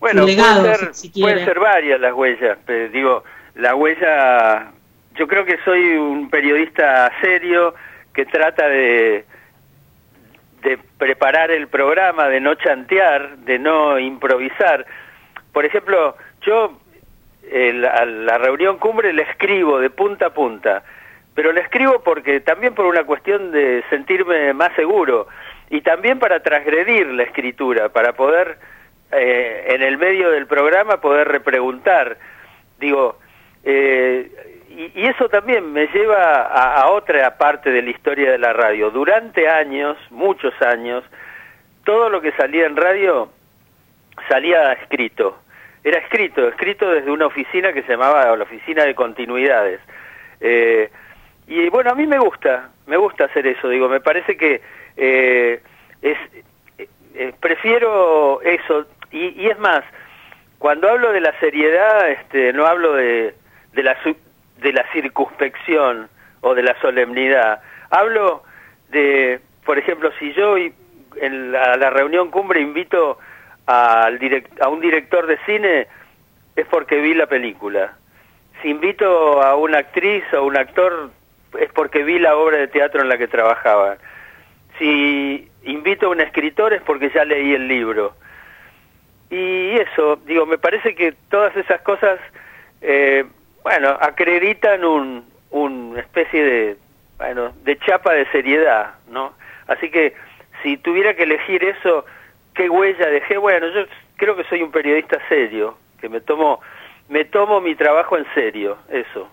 Bueno, 0.00 0.24
legado, 0.24 0.62
pueden 0.62 0.76
ser, 0.78 0.94
si- 0.94 1.08
si 1.10 1.20
pueden 1.22 1.44
ser 1.44 1.60
varias 1.60 2.00
las 2.00 2.12
huellas, 2.12 2.58
pero 2.66 2.88
digo, 2.92 3.22
la 3.54 3.74
huella, 3.76 4.72
yo 5.16 5.28
creo 5.28 5.44
que 5.44 5.56
soy 5.64 5.80
un 5.96 6.28
periodista 6.30 7.12
serio 7.20 7.74
que 8.12 8.24
trata 8.26 8.66
de, 8.66 9.24
de 10.62 10.78
preparar 10.98 11.50
el 11.50 11.68
programa, 11.68 12.28
de 12.28 12.40
no 12.40 12.54
chantear, 12.54 13.36
de 13.38 13.58
no 13.58 13.98
improvisar. 13.98 14.86
Por 15.52 15.64
ejemplo, 15.64 16.16
yo 16.42 16.78
el- 17.50 17.84
a 17.84 18.04
la 18.06 18.38
reunión 18.38 18.78
cumbre 18.78 19.12
le 19.12 19.22
escribo 19.22 19.80
de 19.80 19.90
punta 19.90 20.26
a 20.26 20.30
punta, 20.30 20.84
pero 21.34 21.52
le 21.52 21.60
escribo 21.60 22.02
porque 22.02 22.40
también 22.40 22.74
por 22.74 22.86
una 22.86 23.04
cuestión 23.04 23.50
de 23.50 23.82
sentirme 23.90 24.52
más 24.54 24.72
seguro 24.76 25.26
y 25.68 25.80
también 25.80 26.18
para 26.18 26.40
transgredir 26.40 27.06
la 27.08 27.24
escritura, 27.24 27.88
para 27.88 28.12
poder 28.12 28.58
eh, 29.10 29.74
en 29.74 29.82
el 29.82 29.98
medio 29.98 30.30
del 30.30 30.46
programa 30.46 31.00
poder 31.00 31.28
repreguntar. 31.28 32.16
Digo, 32.78 33.18
eh, 33.64 34.30
y, 34.94 35.06
eso 35.06 35.28
también 35.28 35.72
me 35.72 35.86
lleva 35.88 36.42
a, 36.42 36.82
a 36.82 36.90
otra 36.90 37.36
parte 37.36 37.70
de 37.70 37.82
la 37.82 37.90
historia 37.90 38.30
de 38.30 38.38
la 38.38 38.52
radio. 38.52 38.90
Durante 38.90 39.48
años, 39.48 39.96
muchos 40.10 40.54
años, 40.62 41.04
todo 41.84 42.08
lo 42.08 42.20
que 42.20 42.32
salía 42.32 42.66
en 42.66 42.76
radio 42.76 43.30
salía 44.28 44.72
escrito. 44.74 45.38
Era 45.84 45.98
escrito, 45.98 46.46
escrito 46.48 46.90
desde 46.90 47.10
una 47.10 47.26
oficina 47.26 47.72
que 47.72 47.82
se 47.82 47.92
llamaba 47.92 48.36
la 48.36 48.44
Oficina 48.44 48.84
de 48.84 48.94
Continuidades. 48.94 49.80
Eh, 50.40 50.90
y 51.46 51.68
bueno, 51.68 51.90
a 51.90 51.94
mí 51.94 52.06
me 52.06 52.18
gusta, 52.18 52.70
me 52.86 52.96
gusta 52.96 53.24
hacer 53.24 53.46
eso, 53.46 53.68
digo, 53.68 53.88
me 53.88 54.00
parece 54.00 54.36
que 54.36 54.62
eh, 54.96 55.60
es, 56.00 56.18
eh, 57.14 57.32
prefiero 57.40 58.40
eso, 58.42 58.86
y, 59.10 59.42
y 59.42 59.48
es 59.48 59.58
más, 59.58 59.82
cuando 60.58 60.88
hablo 60.88 61.12
de 61.12 61.20
la 61.20 61.38
seriedad, 61.40 62.10
este, 62.10 62.52
no 62.52 62.66
hablo 62.66 62.94
de, 62.94 63.34
de 63.72 63.82
la, 63.82 63.96
de 64.62 64.72
la 64.72 64.84
circunspección 64.92 66.08
o 66.40 66.54
de 66.54 66.62
la 66.62 66.78
solemnidad. 66.80 67.60
Hablo 67.90 68.42
de, 68.90 69.40
por 69.64 69.78
ejemplo, 69.78 70.10
si 70.18 70.32
yo 70.32 70.56
en 70.56 71.52
la, 71.52 71.76
la 71.76 71.90
reunión 71.90 72.30
cumbre 72.30 72.60
invito 72.60 73.18
al 73.66 74.18
a 74.60 74.68
un 74.68 74.80
director 74.80 75.26
de 75.26 75.38
cine, 75.46 75.86
es 76.56 76.66
porque 76.66 77.00
vi 77.00 77.14
la 77.14 77.26
película. 77.26 77.96
Si 78.60 78.68
invito 78.68 79.42
a 79.42 79.56
una 79.56 79.78
actriz 79.78 80.24
o 80.34 80.44
un 80.44 80.56
actor, 80.56 81.10
es 81.58 81.70
porque 81.72 82.02
vi 82.04 82.18
la 82.18 82.36
obra 82.36 82.58
de 82.58 82.68
teatro 82.68 83.02
en 83.02 83.08
la 83.08 83.18
que 83.18 83.28
trabajaba. 83.28 83.96
Si 84.78 85.48
invito 85.64 86.06
a 86.06 86.10
un 86.10 86.20
escritor 86.20 86.72
es 86.72 86.82
porque 86.82 87.10
ya 87.10 87.24
leí 87.24 87.54
el 87.54 87.68
libro. 87.68 88.14
Y 89.30 89.70
eso, 89.78 90.16
digo, 90.26 90.44
me 90.44 90.58
parece 90.58 90.94
que 90.94 91.14
todas 91.30 91.56
esas 91.56 91.80
cosas, 91.82 92.20
eh, 92.82 93.24
bueno, 93.62 93.96
acreditan 94.00 94.84
un, 94.84 95.24
una 95.50 96.00
especie 96.00 96.42
de, 96.42 96.76
bueno, 97.18 97.52
de 97.64 97.78
chapa 97.78 98.12
de 98.12 98.26
seriedad, 98.30 98.94
¿no? 99.08 99.32
Así 99.68 99.90
que 99.90 100.14
si 100.62 100.76
tuviera 100.76 101.14
que 101.14 101.24
elegir 101.24 101.64
eso, 101.64 102.04
¿qué 102.54 102.68
huella 102.68 103.08
dejé? 103.08 103.36
Bueno, 103.38 103.68
yo 103.68 103.84
creo 104.16 104.36
que 104.36 104.44
soy 104.44 104.62
un 104.62 104.70
periodista 104.70 105.18
serio, 105.28 105.76
que 106.00 106.08
me 106.08 106.20
tomo, 106.20 106.60
me 107.08 107.24
tomo 107.24 107.60
mi 107.60 107.74
trabajo 107.74 108.16
en 108.16 108.26
serio, 108.34 108.78
eso. 108.88 109.28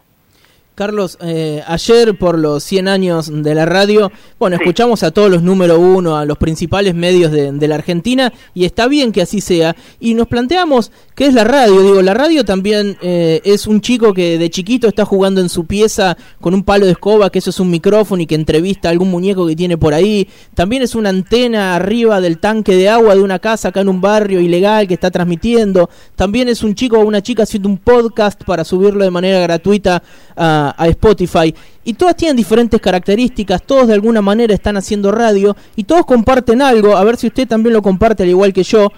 Carlos, 0.79 1.17
eh, 1.19 1.61
ayer 1.67 2.17
por 2.17 2.39
los 2.39 2.63
100 2.63 2.87
años 2.87 3.29
de 3.43 3.53
la 3.53 3.65
radio, 3.65 4.13
bueno, 4.39 4.55
escuchamos 4.55 5.03
a 5.03 5.11
todos 5.11 5.29
los 5.29 5.43
número 5.43 5.77
uno, 5.77 6.15
a 6.15 6.23
los 6.23 6.37
principales 6.37 6.95
medios 6.95 7.33
de, 7.33 7.67
la 7.67 7.75
Argentina, 7.75 8.31
y 8.53 8.63
está 8.63 8.87
bien 8.87 9.11
que 9.11 9.21
así 9.21 9.41
sea. 9.41 9.75
Y 9.99 10.13
nos 10.13 10.27
planteamos 10.27 10.93
qué 11.15 11.25
es 11.25 11.33
la 11.33 11.43
radio. 11.43 11.81
Digo, 11.81 12.01
la 12.01 12.13
radio 12.13 12.45
también 12.45 12.97
eh, 13.01 13.41
es 13.43 13.67
un 13.67 13.81
chico 13.81 14.13
que 14.13 14.37
de 14.37 14.49
chiquito 14.49 14.87
está 14.87 15.03
jugando 15.03 15.41
en 15.41 15.49
su 15.49 15.65
pieza 15.65 16.15
con 16.39 16.53
un 16.53 16.63
palo 16.63 16.85
de 16.85 16.93
escoba, 16.93 17.29
que 17.29 17.39
eso 17.39 17.49
es 17.49 17.59
un 17.59 17.69
micrófono 17.69 18.21
y 18.21 18.25
que 18.25 18.35
entrevista 18.35 18.87
a 18.87 18.91
algún 18.91 19.11
muñeco 19.11 19.45
que 19.45 19.57
tiene 19.57 19.77
por 19.77 19.93
ahí. 19.93 20.29
También 20.55 20.81
es 20.81 20.95
una 20.95 21.09
antena 21.09 21.75
arriba 21.75 22.21
del 22.21 22.37
tanque 22.37 22.77
de 22.77 22.87
agua 22.87 23.15
de 23.15 23.21
una 23.21 23.39
casa 23.39 23.67
acá 23.67 23.81
en 23.81 23.89
un 23.89 23.99
barrio 23.99 24.39
ilegal 24.39 24.87
que 24.87 24.93
está 24.93 25.11
transmitiendo. 25.11 25.89
También 26.15 26.47
es 26.47 26.63
un 26.63 26.73
chico 26.73 26.99
o 26.99 27.01
una 27.03 27.21
chica 27.21 27.43
haciendo 27.43 27.67
un 27.67 27.79
podcast 27.79 28.45
para 28.45 28.63
subirlo 28.63 29.03
de 29.03 29.11
manera 29.11 29.41
gratuita 29.41 30.01
a 30.37 30.68
a, 30.77 30.87
Spotify 30.87 31.53
y 31.83 31.93
todas 31.93 32.15
tienen 32.15 32.35
diferentes 32.35 32.79
características, 32.79 33.63
todos 33.63 33.87
de 33.87 33.93
alguna 33.93 34.21
manera 34.21 34.53
están 34.53 34.77
haciendo 34.77 35.11
radio 35.11 35.55
y 35.75 35.83
todos 35.83 36.05
comparten 36.05 36.61
algo, 36.61 36.95
a 36.95 37.03
ver 37.03 37.17
si 37.17 37.27
usted 37.27 37.47
también 37.47 37.73
lo 37.73 37.81
comparte 37.81 38.23
al 38.23 38.29
igual 38.29 38.53
que 38.53 38.63
yo, 38.63 38.91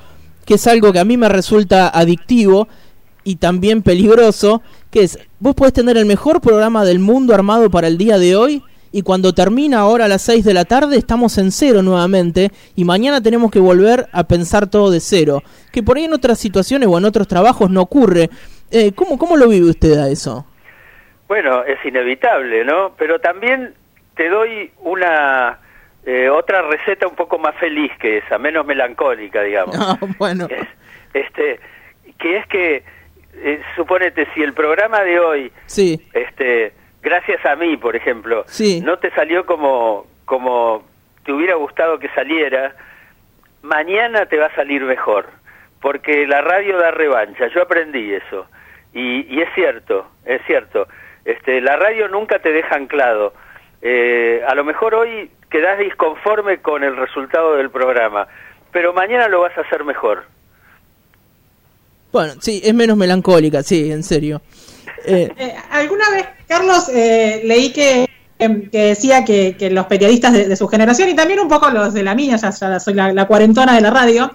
que 0.45 0.55
es 0.55 0.67
algo 0.67 0.91
que 0.91 0.99
a 0.99 1.05
mí 1.05 1.17
me 1.17 1.29
resulta 1.29 1.89
adictivo 1.89 2.67
y 3.23 3.35
también 3.35 3.81
peligroso, 3.83 4.61
que 4.89 5.03
es, 5.03 5.19
vos 5.39 5.55
podés 5.55 5.73
tener 5.73 5.97
el 5.97 6.05
mejor 6.05 6.41
programa 6.41 6.83
del 6.85 6.99
mundo 6.99 7.33
armado 7.33 7.69
para 7.69 7.87
el 7.87 7.97
día 7.97 8.17
de 8.17 8.35
hoy 8.35 8.63
y 8.91 9.03
cuando 9.03 9.33
termina 9.33 9.79
ahora 9.79 10.05
a 10.05 10.07
las 10.07 10.21
6 10.23 10.43
de 10.43 10.53
la 10.53 10.65
tarde 10.65 10.97
estamos 10.97 11.37
en 11.37 11.51
cero 11.51 11.81
nuevamente 11.81 12.51
y 12.75 12.83
mañana 12.83 13.21
tenemos 13.21 13.51
que 13.51 13.59
volver 13.59 14.09
a 14.11 14.23
pensar 14.25 14.67
todo 14.67 14.91
de 14.91 14.99
cero, 14.99 15.43
que 15.71 15.81
por 15.81 15.97
ahí 15.97 16.05
en 16.05 16.13
otras 16.13 16.39
situaciones 16.39 16.89
o 16.89 16.97
en 16.97 17.05
otros 17.05 17.27
trabajos 17.27 17.69
no 17.69 17.81
ocurre. 17.81 18.29
Eh, 18.69 18.91
¿cómo, 18.93 19.17
¿Cómo 19.17 19.37
lo 19.37 19.47
vive 19.47 19.69
usted 19.69 19.97
a 19.97 20.09
eso? 20.09 20.45
Bueno, 21.31 21.63
es 21.63 21.77
inevitable, 21.85 22.65
¿no? 22.65 22.93
Pero 22.97 23.19
también 23.19 23.73
te 24.17 24.27
doy 24.27 24.69
una 24.79 25.59
eh, 26.05 26.27
otra 26.29 26.61
receta 26.61 27.07
un 27.07 27.15
poco 27.15 27.39
más 27.39 27.55
feliz 27.55 27.89
que 28.01 28.17
esa, 28.17 28.37
menos 28.37 28.65
melancólica, 28.65 29.41
digamos. 29.41 29.77
Bueno. 30.17 30.49
este, 31.13 31.61
que 32.19 32.35
es 32.35 32.45
que, 32.47 32.83
eh, 33.35 33.61
suponete, 33.77 34.27
si 34.33 34.43
el 34.43 34.51
programa 34.51 35.05
de 35.05 35.21
hoy, 35.21 35.51
sí. 35.67 36.05
este, 36.11 36.73
gracias 37.01 37.45
a 37.45 37.55
mí, 37.55 37.77
por 37.77 37.95
ejemplo, 37.95 38.43
sí. 38.47 38.81
no 38.81 38.99
te 38.99 39.09
salió 39.11 39.45
como, 39.45 40.07
como 40.25 40.83
te 41.23 41.31
hubiera 41.31 41.55
gustado 41.55 41.97
que 41.97 42.09
saliera, 42.09 42.75
mañana 43.61 44.25
te 44.25 44.35
va 44.35 44.47
a 44.47 44.55
salir 44.55 44.83
mejor, 44.83 45.29
porque 45.79 46.27
la 46.27 46.41
radio 46.41 46.77
da 46.77 46.91
revancha, 46.91 47.47
yo 47.55 47.61
aprendí 47.61 48.15
eso. 48.15 48.47
Y, 48.93 49.33
y 49.33 49.39
es 49.39 49.47
cierto, 49.55 50.11
es 50.25 50.41
cierto. 50.45 50.89
Este, 51.25 51.61
la 51.61 51.75
radio 51.75 52.07
nunca 52.07 52.39
te 52.39 52.51
deja 52.51 52.75
anclado. 52.75 53.33
Eh, 53.81 54.41
a 54.47 54.55
lo 54.55 54.63
mejor 54.63 54.95
hoy 54.95 55.29
quedás 55.49 55.79
disconforme 55.79 56.59
con 56.59 56.83
el 56.83 56.95
resultado 56.95 57.55
del 57.55 57.69
programa, 57.69 58.27
pero 58.71 58.93
mañana 58.93 59.27
lo 59.27 59.41
vas 59.41 59.57
a 59.57 59.61
hacer 59.61 59.83
mejor. 59.83 60.23
Bueno, 62.11 62.33
sí, 62.39 62.61
es 62.63 62.73
menos 62.73 62.97
melancólica, 62.97 63.63
sí, 63.63 63.91
en 63.91 64.03
serio. 64.03 64.41
Eh, 65.03 65.33
eh, 65.35 65.55
alguna 65.71 66.07
vez, 66.11 66.27
Carlos, 66.47 66.87
leí 66.93 67.73
que, 67.73 68.07
decía 68.71 69.25
que, 69.25 69.55
los 69.71 69.87
periodistas 69.87 70.31
de, 70.31 70.55
su 70.55 70.67
generación 70.67 71.09
y 71.09 71.15
también 71.15 71.39
un 71.39 71.47
poco 71.47 71.71
los 71.71 71.91
de 71.91 72.03
la 72.03 72.13
mía, 72.13 72.35
ya, 72.35 72.51
soy 72.51 72.93
la, 72.93 73.25
cuarentona 73.25 73.73
de 73.73 73.81
la 73.81 73.89
radio, 73.89 74.31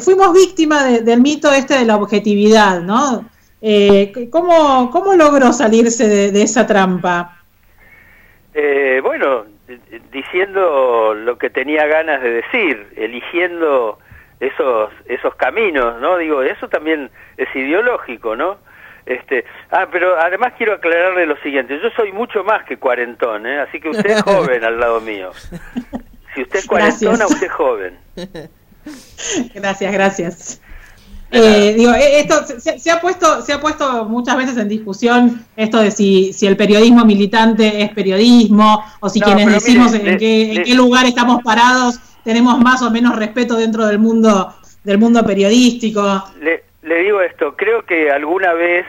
fuimos 0.00 0.32
víctimas 0.32 1.04
del 1.04 1.20
mito 1.20 1.52
este 1.52 1.80
de 1.80 1.84
la 1.84 1.96
objetividad, 1.96 2.80
¿no? 2.80 3.28
Eh, 3.62 4.28
¿cómo, 4.30 4.90
¿Cómo 4.90 5.14
logró 5.14 5.52
salirse 5.52 6.08
de, 6.08 6.42
esa 6.42 6.66
trampa? 6.66 7.38
Eh, 8.54 9.00
bueno, 9.02 9.44
diciendo 10.12 11.14
lo 11.14 11.38
que 11.38 11.50
tenía 11.50 11.86
ganas 11.86 12.22
de 12.22 12.30
decir, 12.30 12.86
eligiendo 12.96 13.98
esos 14.40 14.90
esos 15.06 15.34
caminos, 15.36 16.00
¿no? 16.00 16.18
Digo, 16.18 16.42
eso 16.42 16.68
también 16.68 17.10
es 17.36 17.48
ideológico, 17.54 18.36
¿no? 18.36 18.58
Este, 19.06 19.44
ah, 19.70 19.86
pero 19.90 20.18
además 20.18 20.54
quiero 20.58 20.74
aclararle 20.74 21.26
lo 21.26 21.36
siguiente, 21.38 21.78
yo 21.80 21.90
soy 21.90 22.12
mucho 22.12 22.42
más 22.42 22.64
que 22.64 22.76
cuarentón, 22.76 23.46
¿eh? 23.46 23.60
así 23.60 23.80
que 23.80 23.90
usted 23.90 24.10
es 24.10 24.22
joven 24.22 24.64
al 24.64 24.80
lado 24.80 25.00
mío. 25.00 25.30
Si 26.34 26.42
usted 26.42 26.58
es 26.58 26.66
cuarentona, 26.66 27.26
usted 27.26 27.46
es 27.46 27.52
joven. 27.52 27.98
Gracias, 29.54 29.92
gracias. 29.92 30.60
Eh, 31.30 31.74
digo, 31.76 31.92
eh, 31.92 32.20
esto 32.20 32.44
se, 32.44 32.90
ha 32.90 33.00
puesto, 33.00 33.42
se 33.42 33.52
ha 33.52 33.60
puesto 33.60 34.04
muchas 34.04 34.36
veces 34.36 34.56
en 34.58 34.68
discusión 34.68 35.44
esto 35.56 35.78
de 35.78 35.90
si, 35.90 36.32
si 36.32 36.46
el 36.46 36.56
periodismo 36.56 37.04
militante 37.04 37.82
es 37.82 37.90
periodismo 37.90 38.84
o 39.00 39.08
si 39.08 39.20
quienes 39.20 39.52
decimos 39.52 39.92
en, 39.92 40.18
qué, 40.18 40.74
lugar 40.76 41.04
estamos 41.04 41.42
parados 41.42 41.98
tenemos 42.22 42.58
más 42.60 42.80
o 42.82 42.90
menos 42.90 43.16
respeto 43.16 43.56
dentro 43.56 43.86
del 43.86 43.98
mundo 43.98 44.54
del 44.84 44.98
mundo 44.98 45.24
periodístico. 45.26 46.24
Le, 46.40 46.62
le 46.82 47.02
digo 47.02 47.20
esto, 47.20 47.56
creo 47.56 47.84
que 47.84 48.12
alguna 48.12 48.52
vez 48.52 48.86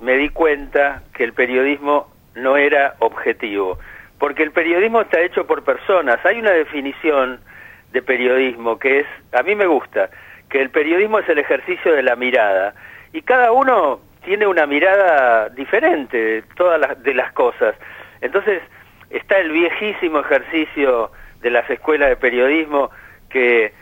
me 0.00 0.16
di 0.16 0.28
cuenta 0.28 1.02
que 1.12 1.24
el 1.24 1.32
periodismo 1.32 2.06
no 2.36 2.56
era 2.56 2.94
objetivo, 3.00 3.78
porque 4.20 4.44
el 4.44 4.52
periodismo 4.52 5.00
está 5.00 5.20
hecho 5.20 5.44
por 5.44 5.64
personas. 5.64 6.24
Hay 6.24 6.38
una 6.38 6.52
definición 6.52 7.40
de 7.92 8.02
periodismo 8.02 8.78
que 8.78 9.00
es, 9.00 9.06
a 9.32 9.42
mí 9.42 9.56
me 9.56 9.66
gusta, 9.66 10.10
que 10.48 10.60
el 10.60 10.70
periodismo 10.70 11.18
es 11.18 11.28
el 11.28 11.38
ejercicio 11.38 11.92
de 11.94 12.02
la 12.02 12.16
mirada 12.16 12.74
y 13.12 13.22
cada 13.22 13.52
uno 13.52 14.00
tiene 14.24 14.46
una 14.46 14.66
mirada 14.66 15.48
diferente 15.50 16.16
de 16.16 16.42
todas 16.56 16.80
las, 16.80 17.02
de 17.02 17.14
las 17.14 17.32
cosas. 17.32 17.74
Entonces 18.20 18.62
está 19.10 19.38
el 19.38 19.50
viejísimo 19.52 20.20
ejercicio 20.20 21.10
de 21.40 21.50
las 21.50 21.68
escuelas 21.70 22.10
de 22.10 22.16
periodismo 22.16 22.90
que 23.30 23.72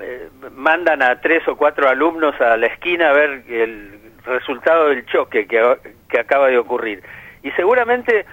eh, 0.00 0.28
mandan 0.52 1.02
a 1.02 1.20
tres 1.20 1.46
o 1.48 1.56
cuatro 1.56 1.88
alumnos 1.88 2.38
a 2.40 2.56
la 2.56 2.66
esquina 2.66 3.10
a 3.10 3.12
ver 3.12 3.42
el 3.48 4.00
resultado 4.26 4.88
del 4.88 5.06
choque 5.06 5.46
que, 5.46 5.76
que 6.08 6.18
acaba 6.18 6.48
de 6.48 6.58
ocurrir. 6.58 7.02
Y 7.42 7.50
seguramente 7.52 8.26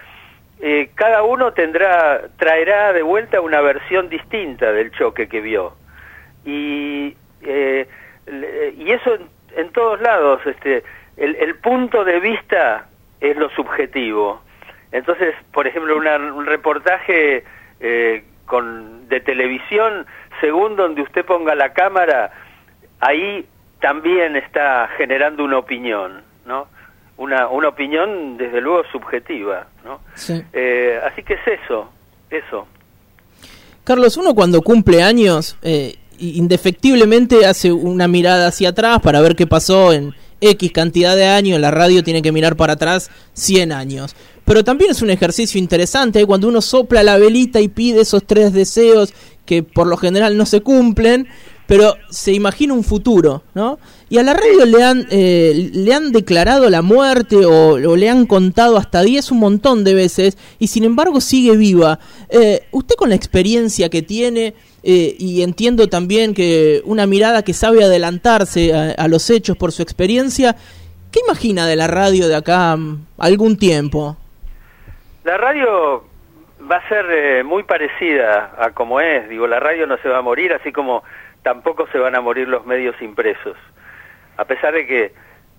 eh, 0.61 0.89
cada 0.95 1.23
uno 1.23 1.53
tendrá, 1.53 2.21
traerá 2.37 2.93
de 2.93 3.01
vuelta 3.01 3.41
una 3.41 3.61
versión 3.61 4.09
distinta 4.09 4.71
del 4.71 4.91
choque 4.91 5.27
que 5.27 5.41
vio. 5.41 5.75
Y 6.45 7.15
eh, 7.43 7.87
y 8.77 8.91
eso 8.91 9.17
en, 9.55 9.71
todos 9.71 9.99
lados, 10.01 10.41
este, 10.45 10.83
el, 11.17 11.55
punto 11.55 12.03
de 12.03 12.19
vista 12.19 12.87
es 13.19 13.35
lo 13.37 13.49
subjetivo. 13.51 14.41
Entonces, 14.91 15.35
por 15.53 15.67
ejemplo, 15.67 15.97
un 15.97 16.45
reportaje 16.45 17.43
eh, 17.79 18.23
con, 18.45 19.07
de 19.07 19.19
televisión, 19.21 20.05
según 20.39 20.75
donde 20.75 21.01
usted 21.01 21.25
ponga 21.25 21.55
la 21.55 21.73
cámara, 21.73 22.31
ahí 22.99 23.45
también 23.79 24.35
está 24.35 24.89
generando 24.97 25.43
una 25.43 25.57
opinión, 25.57 26.21
¿no? 26.45 26.67
Una, 27.17 27.47
una 27.49 27.69
opinión, 27.69 28.37
desde 28.37 28.61
luego, 28.61 28.83
subjetiva, 28.91 29.67
¿no? 29.83 29.99
Eh, 30.53 30.99
así 31.05 31.23
que 31.23 31.33
es 31.35 31.47
eso, 31.63 31.91
eso. 32.29 32.67
Carlos, 33.83 34.17
uno 34.17 34.33
cuando 34.33 34.61
cumple 34.61 35.03
años, 35.03 35.57
eh, 35.61 35.95
indefectiblemente 36.21 37.45
hace 37.45 37.71
una 37.71 38.07
mirada 38.07 38.47
hacia 38.47 38.69
atrás 38.69 39.01
para 39.01 39.21
ver 39.21 39.35
qué 39.35 39.47
pasó 39.47 39.91
en 39.91 40.13
X 40.41 40.71
cantidad 40.71 41.15
de 41.15 41.25
años, 41.25 41.59
la 41.59 41.71
radio 41.71 42.03
tiene 42.03 42.21
que 42.21 42.31
mirar 42.31 42.55
para 42.55 42.73
atrás 42.73 43.09
100 43.33 43.71
años. 43.71 44.15
Pero 44.43 44.63
también 44.63 44.91
es 44.91 45.01
un 45.01 45.11
ejercicio 45.11 45.59
interesante 45.59 46.19
¿eh? 46.19 46.25
cuando 46.25 46.47
uno 46.47 46.61
sopla 46.61 47.03
la 47.03 47.17
velita 47.17 47.61
y 47.61 47.67
pide 47.67 48.01
esos 48.01 48.25
tres 48.25 48.51
deseos 48.51 49.13
que 49.45 49.63
por 49.63 49.87
lo 49.87 49.97
general 49.97 50.37
no 50.37 50.45
se 50.45 50.61
cumplen, 50.61 51.27
pero 51.71 51.95
se 52.09 52.33
imagina 52.33 52.73
un 52.73 52.83
futuro, 52.83 53.43
¿no? 53.53 53.79
Y 54.09 54.17
a 54.17 54.23
la 54.23 54.33
radio 54.33 54.65
le 54.65 54.83
han, 54.83 55.07
eh, 55.09 55.69
le 55.73 55.93
han 55.93 56.11
declarado 56.11 56.69
la 56.69 56.81
muerte 56.81 57.45
o, 57.45 57.77
le 57.77 58.09
han 58.09 58.25
contado 58.25 58.75
hasta 58.75 59.01
10 59.01 59.31
un 59.31 59.39
montón 59.39 59.85
de 59.85 59.93
veces 59.93 60.37
y 60.59 60.67
sin 60.67 60.83
embargo 60.83 61.21
sigue 61.21 61.55
viva. 61.55 61.97
Eh, 62.27 62.67
usted 62.71 62.95
con 62.95 63.07
la 63.07 63.15
experiencia 63.15 63.87
que 63.87 64.01
tiene 64.01 64.53
eh, 64.83 65.15
y 65.17 65.43
entiendo 65.43 65.87
también 65.87 66.33
que 66.33 66.81
una 66.83 67.05
mirada 67.05 67.41
que 67.41 67.53
sabe 67.53 67.85
adelantarse 67.85 68.73
a, 68.73 69.07
los 69.07 69.29
hechos 69.29 69.55
por 69.55 69.71
su 69.71 69.81
experiencia, 69.81 70.57
¿qué 71.09 71.21
imagina 71.25 71.67
de 71.67 71.77
la 71.77 71.87
radio 71.87 72.27
de 72.27 72.35
acá 72.35 72.75
mm, 72.75 73.05
algún 73.17 73.57
tiempo? 73.57 74.17
La 75.23 75.37
radio 75.37 76.03
va 76.69 76.75
a 76.75 76.89
ser 76.89 77.05
eh, 77.09 77.43
muy 77.43 77.63
parecida 77.63 78.55
a 78.57 78.71
como 78.71 78.99
es, 78.99 79.29
digo, 79.29 79.47
la 79.47 79.61
radio 79.61 79.87
no 79.87 79.97
se 79.99 80.09
va 80.09 80.17
a 80.17 80.21
morir, 80.21 80.51
así 80.51 80.73
como 80.73 81.03
tampoco 81.43 81.87
se 81.91 81.97
van 81.97 82.15
a 82.15 82.21
morir 82.21 82.47
los 82.47 82.65
medios 82.65 82.99
impresos, 83.01 83.57
a 84.37 84.45
pesar 84.45 84.73
de 84.73 84.87
que 84.87 85.13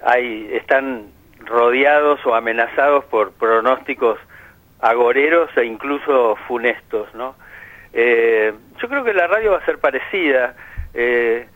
hay, 0.04 0.50
están 0.52 1.06
rodeados 1.44 2.24
o 2.26 2.34
amenazados 2.34 3.04
por 3.06 3.32
pronósticos 3.32 4.18
agoreros 4.80 5.50
e 5.56 5.64
incluso 5.64 6.36
funestos, 6.48 7.12
¿no? 7.14 7.34
Eh, 7.92 8.52
yo 8.80 8.88
creo 8.88 9.04
que 9.04 9.12
la 9.12 9.26
radio 9.26 9.52
va 9.52 9.58
a 9.58 9.64
ser 9.64 9.78
parecida, 9.78 10.54
eh, 10.94 11.46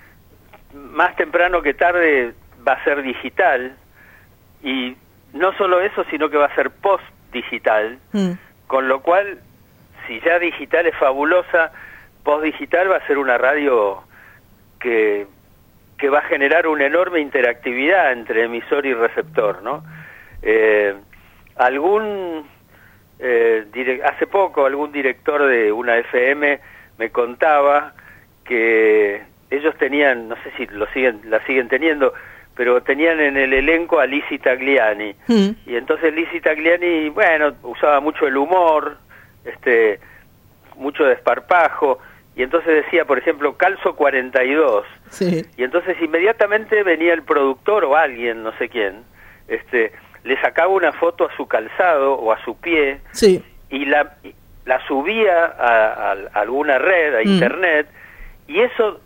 más 0.75 1.17
temprano 1.17 1.63
que 1.63 1.75
tarde 1.75 2.35
va 2.67 2.73
a 2.73 2.85
ser 2.85 3.03
digital 3.03 3.75
y 4.63 4.97
no 5.33 5.53
solo 5.55 5.81
eso, 5.81 6.05
sino 6.11 6.29
que 6.29 6.37
va 6.37 6.47
a 6.47 6.55
ser 6.55 6.71
post-digital, 6.71 7.99
mm. 8.13 8.33
con 8.67 8.89
lo 8.89 9.01
cual, 9.01 9.39
si 10.07 10.21
ya 10.21 10.39
digital 10.39 10.87
es 10.87 10.97
fabulosa, 10.97 11.73
post-digital 12.23 12.91
va 12.91 12.97
a 12.97 13.07
ser 13.07 13.19
una 13.19 13.39
radio 13.39 14.03
que, 14.87 15.27
que 15.99 16.09
va 16.09 16.21
a 16.21 16.29
generar 16.29 16.69
una 16.69 16.87
enorme 16.87 17.19
interactividad 17.19 18.13
entre 18.13 18.45
emisor 18.45 18.87
y 18.87 18.95
receptor, 18.95 19.65
¿no? 19.65 19.83
Eh, 20.43 20.95
algún 21.57 22.47
eh, 23.19 24.01
hace 24.05 24.29
poco 24.29 24.65
algún 24.65 24.93
director 24.93 25.45
de 25.49 25.73
una 25.73 25.97
FM 25.97 26.61
me 26.99 27.11
contaba 27.11 27.95
que 28.45 29.23
ellos 29.51 29.75
tenían, 29.77 30.29
no 30.29 30.37
sé 30.45 30.53
si 30.57 30.67
lo 30.67 30.87
siguen, 30.93 31.21
la 31.25 31.45
siguen 31.47 31.67
teniendo, 31.67 32.15
pero 32.55 32.81
tenían 32.81 33.19
en 33.19 33.37
el 33.37 33.55
elenco 33.55 33.99
a 33.99 34.07
Lizzie 34.07 34.39
Tagliani. 34.39 35.17
Mm. 35.27 35.49
Y 35.67 35.75
entonces 35.75 36.15
Lizzie 36.15 36.41
Tagliani, 36.41 37.09
bueno, 37.09 37.55
usaba 37.65 37.99
mucho 37.99 38.29
el 38.29 38.37
humor, 38.37 38.99
este, 39.45 39.99
mucho 40.77 41.03
desparpajo, 41.05 41.99
y 42.37 42.43
entonces 42.43 42.85
decía, 42.85 43.07
por 43.07 43.19
ejemplo, 43.19 43.57
calzo 43.57 43.97
42. 43.97 44.85
Sí. 45.09 45.43
Y 45.57 45.65
entonces 45.65 45.97
inmediatamente 46.03 46.83
venía 46.83 47.15
el 47.15 47.23
productor 47.23 47.87
o 47.87 47.97
alguien, 47.97 48.43
no 48.43 48.53
sé 48.59 48.69
quién, 48.69 49.05
este, 49.49 49.93
le 50.23 50.39
sacaba 50.43 50.69
una 50.69 50.93
foto 50.93 51.25
a 51.25 51.35
su 51.35 51.49
calzado 51.49 52.13
o 52.15 52.31
a 52.33 52.45
su 52.45 52.59
pie 52.59 53.01
y 53.71 53.87
la, 53.87 54.17
la 54.67 54.87
subía 54.87 55.47
a, 55.47 56.13
alguna 56.35 56.79
red, 56.79 57.15
a 57.15 57.21
mm. 57.21 57.27
internet, 57.27 57.87
y 58.47 58.61
eso 58.61 59.01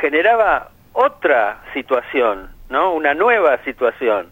generaba 0.00 0.70
otra 0.94 1.62
situación, 1.74 2.50
¿no? 2.70 2.94
Una 2.94 3.12
nueva 3.12 3.62
situación. 3.64 4.28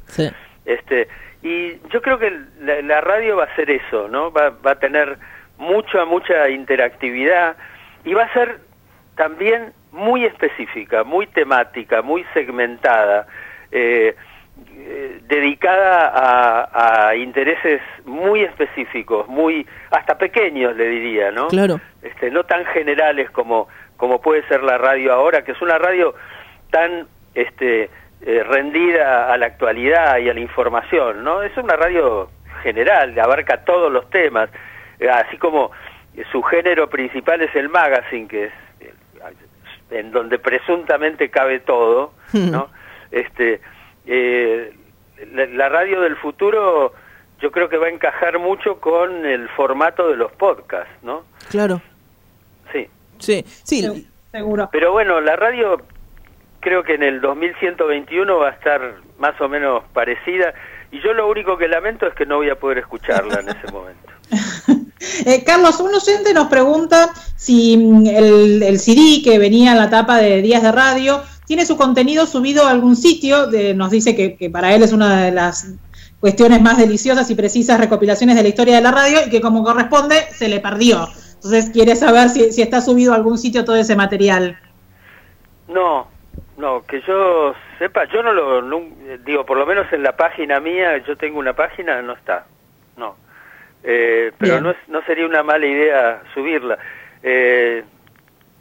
Este, 0.65 1.09
y 1.43 1.79
yo 1.91 2.01
creo 2.01 2.19
que 2.19 2.41
la, 2.63 3.03
radio 3.03 3.37
va 3.37 3.45
a 3.45 3.55
ser 3.55 3.71
eso, 3.71 4.09
¿no? 4.09 4.33
Va, 4.33 4.49
va 4.49 4.73
a 4.73 4.79
tener 4.79 5.19
mucha, 5.59 6.07
mucha 6.07 6.49
interactividad 6.49 7.57
y 8.05 8.15
va 8.15 8.25
a 8.25 8.33
ser 8.33 8.61
también 9.17 9.73
muy 9.93 10.25
específica, 10.25 11.05
muy 11.05 11.27
temática, 11.27 12.03
muy 12.03 12.25
segmentada. 12.35 13.27
Eh, 13.73 14.15
eh, 14.77 15.21
dedicada 15.27 16.69
a, 17.09 17.15
intereses 17.17 17.81
muy 18.05 18.43
específicos, 18.43 19.27
muy 19.29 19.67
hasta 19.91 20.19
pequeños 20.19 20.77
le 20.77 20.87
diría, 20.89 21.31
¿no? 21.31 21.49
Claro. 21.49 21.81
Este, 22.03 22.31
no 22.31 22.45
tan 22.45 22.65
generales 22.67 23.31
como 23.31 23.69
como 23.97 24.21
puede 24.21 24.47
ser 24.49 24.63
la 24.63 24.79
radio 24.79 25.13
ahora, 25.13 25.45
que 25.45 25.53
es 25.53 25.61
una 25.61 25.79
radio 25.79 26.15
tan 26.71 27.07
este 27.35 27.91
eh, 28.23 28.43
rendida 28.45 29.33
a 29.33 29.37
la 29.37 29.47
actualidad 29.47 30.19
y 30.19 30.29
a 30.29 30.35
la 30.35 30.41
información, 30.41 31.23
¿no? 31.23 31.43
Es 31.43 31.57
una 31.57 31.77
radio 31.77 32.31
general, 32.63 33.19
abarca 33.19 33.65
todos 33.65 33.93
los 33.93 34.09
temas, 34.11 34.51
eh, 34.99 35.09
así 35.09 35.37
como 35.37 35.71
su 36.31 36.43
género 36.43 36.89
principal 36.89 37.41
es 37.43 37.55
el 37.55 37.69
magazine, 37.69 38.29
que 38.29 38.45
es 38.47 38.53
en 39.91 40.13
donde 40.13 40.39
presuntamente 40.39 41.31
cabe 41.31 41.61
todo, 41.61 42.13
¿no? 42.33 42.69
este 43.11 43.61
eh, 44.07 44.73
la, 45.33 45.69
radio 45.69 46.01
del 46.01 46.17
futuro 46.17 46.95
yo 47.41 47.51
creo 47.51 47.69
que 47.69 47.77
va 47.77 47.87
a 47.87 47.91
encajar 47.91 48.39
mucho 48.39 48.81
con 48.81 49.27
el 49.27 49.49
formato 49.51 50.09
de 50.09 50.17
los 50.17 50.31
podcasts, 50.33 50.93
¿no? 51.03 51.25
Claro. 51.49 51.81
Sí. 52.73 52.89
Sí, 53.19 53.45
sí. 53.65 54.09
Seguro. 54.31 54.69
Pero 54.71 54.93
bueno, 54.93 55.21
la 55.21 55.37
radio 55.37 55.81
creo 56.61 56.83
que 56.83 56.95
en 56.95 57.03
el 57.03 57.21
2121 57.21 58.39
va 58.39 58.49
a 58.49 58.53
estar 58.53 58.97
más 59.19 59.41
o 59.41 59.49
menos 59.49 59.83
parecida 59.93 60.55
y 60.93 61.01
yo 61.01 61.15
lo 61.15 61.29
único 61.29 61.57
que 61.57 61.69
lamento 61.69 62.07
es 62.07 62.15
que 62.15 62.27
no 62.27 62.37
voy 62.37 62.51
a 62.51 62.57
poder 62.57 62.79
escucharla 62.79 63.41
en 63.41 63.49
ese 63.49 63.73
momento. 63.73 64.13
Eh, 65.27 65.43
Carlos, 65.45 65.81
un 65.81 65.95
oyente 65.95 66.33
nos 66.35 66.49
pregunta 66.49 67.11
si 67.37 67.77
mm, 67.77 68.07
el, 68.07 68.63
el, 68.63 68.79
CD 68.79 69.23
que 69.23 69.39
venía 69.39 69.73
en 69.73 69.79
la 69.79 69.91
tapa 69.91 70.19
de 70.19 70.43
Días 70.43 70.63
de 70.63 70.73
Radio 70.73 71.23
tiene 71.51 71.67
su 71.67 71.77
contenido 71.77 72.27
subido 72.27 72.65
a 72.65 72.71
algún 72.71 72.95
sitio, 72.95 73.49
de, 73.49 73.75
nos 73.75 73.91
dice 73.91 74.15
que, 74.15 74.51
para 74.51 74.73
él 74.73 74.85
es 74.85 74.93
una 74.93 75.25
de 75.25 75.33
las 75.33 75.75
cuestiones 76.21 76.63
más 76.63 76.79
deliciosas 76.79 77.29
y 77.29 77.35
precisas 77.35 77.81
recopilaciones 77.81 78.37
de 78.37 78.45
la 78.45 78.49
historia 78.49 78.77
de 78.77 78.81
la 78.81 78.93
radio 78.93 79.19
y 79.27 79.31
que 79.31 79.41
como 79.41 79.65
corresponde 79.65 80.15
se 80.31 80.49
le 80.49 80.61
perdió. 80.61 81.09
Entonces 81.35 81.71
quiere 81.71 81.97
saber 81.97 82.29
si, 82.29 82.63
está 82.63 82.81
subido 82.81 83.13
a 83.13 83.17
algún 83.17 83.37
sitio 83.37 83.65
todo 83.65 83.75
ese 83.75 83.97
material. 83.97 84.61
No, 85.67 86.07
no, 86.57 86.85
que 86.87 87.01
yo 87.01 87.53
sepa, 87.81 88.05
yo 88.13 88.23
no 88.23 88.33
lo, 88.33 88.63
digo, 89.25 89.45
por 89.45 89.59
lo 89.59 89.67
menos 89.67 89.93
en 89.93 90.05
la 90.05 90.15
página 90.17 90.61
mía, 90.61 90.99
yo 91.05 91.17
tengo 91.17 91.41
una 91.41 91.55
página, 91.55 92.01
no 92.01 92.13
está. 92.13 92.47
Eh, 93.83 94.33
pero 94.39 94.61
no, 94.61 94.75
no 94.89 95.03
sería 95.03 95.27
una 95.27 95.43
mala 95.43 95.67
idea 95.67 96.23
subirla. 96.35 96.79
Eh, 97.23 97.83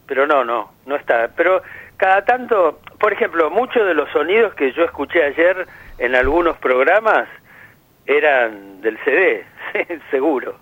pero 0.06 0.26
no, 0.26 0.44
no, 0.44 0.72
no 0.86 0.96
está. 0.96 1.30
Pero 1.36 1.62
cada 1.98 2.24
tanto, 2.26 2.80
por 3.00 3.14
ejemplo, 3.14 3.50
muchos 3.50 3.86
de 3.86 3.94
los 3.94 4.10
sonidos 4.12 4.54
que 4.56 4.72
yo 4.72 4.84
escuché 4.84 5.24
ayer 5.24 5.68
en 5.98 6.16
algunos 6.16 6.58
programas 6.58 7.28
eran 8.06 8.82
del 8.82 8.98
CD, 9.04 9.46
seguro. 10.12 10.56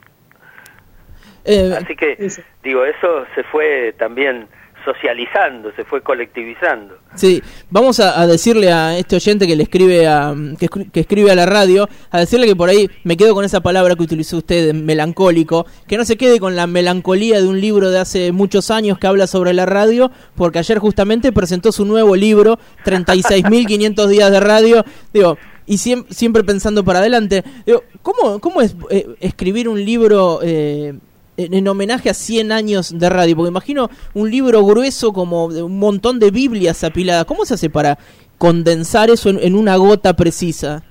Eh, 1.45 1.73
Así 1.77 1.95
que, 1.95 2.17
digo, 2.61 2.83
eso 2.83 3.25
se 3.35 3.43
fue 3.43 3.93
también 3.97 4.47
socializando, 4.87 5.73
se 5.75 5.83
fue 5.83 6.01
colectivizando. 6.01 6.95
Sí, 7.15 7.43
vamos 7.69 7.99
a, 7.99 8.25
decirle 8.25 8.71
a 8.71 8.97
este 8.97 9.17
oyente 9.17 9.45
que 9.45 9.55
le 9.57 9.63
escribe 9.63 10.07
a 10.07 10.33
que, 10.57 11.01
escribe 11.01 11.31
a 11.31 11.35
la 11.35 11.45
radio, 11.45 11.89
a 12.09 12.19
decirle 12.19 12.47
que 12.47 12.55
por 12.55 12.69
ahí 12.69 12.89
me 13.03 13.17
quedo 13.17 13.33
con 13.33 13.43
esa 13.43 13.59
palabra 13.59 13.95
que 13.95 14.03
utilizó 14.03 14.37
usted, 14.37 14.73
melancólico, 14.73 15.65
que 15.87 15.97
no 15.97 16.05
se 16.05 16.15
quede 16.15 16.39
con 16.39 16.55
la 16.55 16.67
melancolía 16.67 17.41
de 17.41 17.47
un 17.47 17.59
libro 17.59 17.89
de 17.89 17.99
hace 17.99 18.31
muchos 18.31 18.71
años 18.71 18.97
que 18.97 19.07
habla 19.07 19.27
sobre 19.27 19.53
la 19.53 19.65
radio, 19.65 20.09
porque 20.35 20.59
ayer 20.59 20.79
justamente 20.79 21.33
presentó 21.33 21.73
su 21.73 21.83
nuevo 21.83 22.15
libro, 22.15 22.57
36.500 22.85 24.07
días 24.07 24.31
de 24.31 24.39
radio, 24.39 24.85
digo, 25.13 25.37
y 25.65 25.79
siempre, 25.79 26.45
pensando 26.45 26.85
para 26.85 26.99
adelante, 26.99 27.43
digo, 27.65 27.83
¿cómo, 28.01 28.39
cómo 28.39 28.61
es 28.61 28.73
eh, 28.89 29.05
escribir 29.19 29.67
un 29.67 29.83
libro 29.83 30.39
eh, 30.41 30.93
en, 31.37 31.67
homenaje 31.67 32.09
a 32.09 32.13
100 32.13 32.51
años 32.51 32.97
de 32.97 33.09
radio? 33.09 33.35
Porque 33.35 33.49
imagino 33.49 33.89
un 34.13 34.29
libro 34.29 34.63
grueso 34.63 35.13
como 35.13 35.45
un 35.45 35.79
montón 35.79 36.19
de 36.19 36.31
Biblias 36.31 36.83
apiladas. 36.83 37.25
¿Cómo 37.25 37.45
se 37.45 37.53
hace 37.53 37.69
para 37.69 37.97
condensar 38.37 39.09
eso 39.09 39.29
en, 39.29 39.55
una 39.55 39.77
gota 39.77 40.15
precisa? 40.15 40.83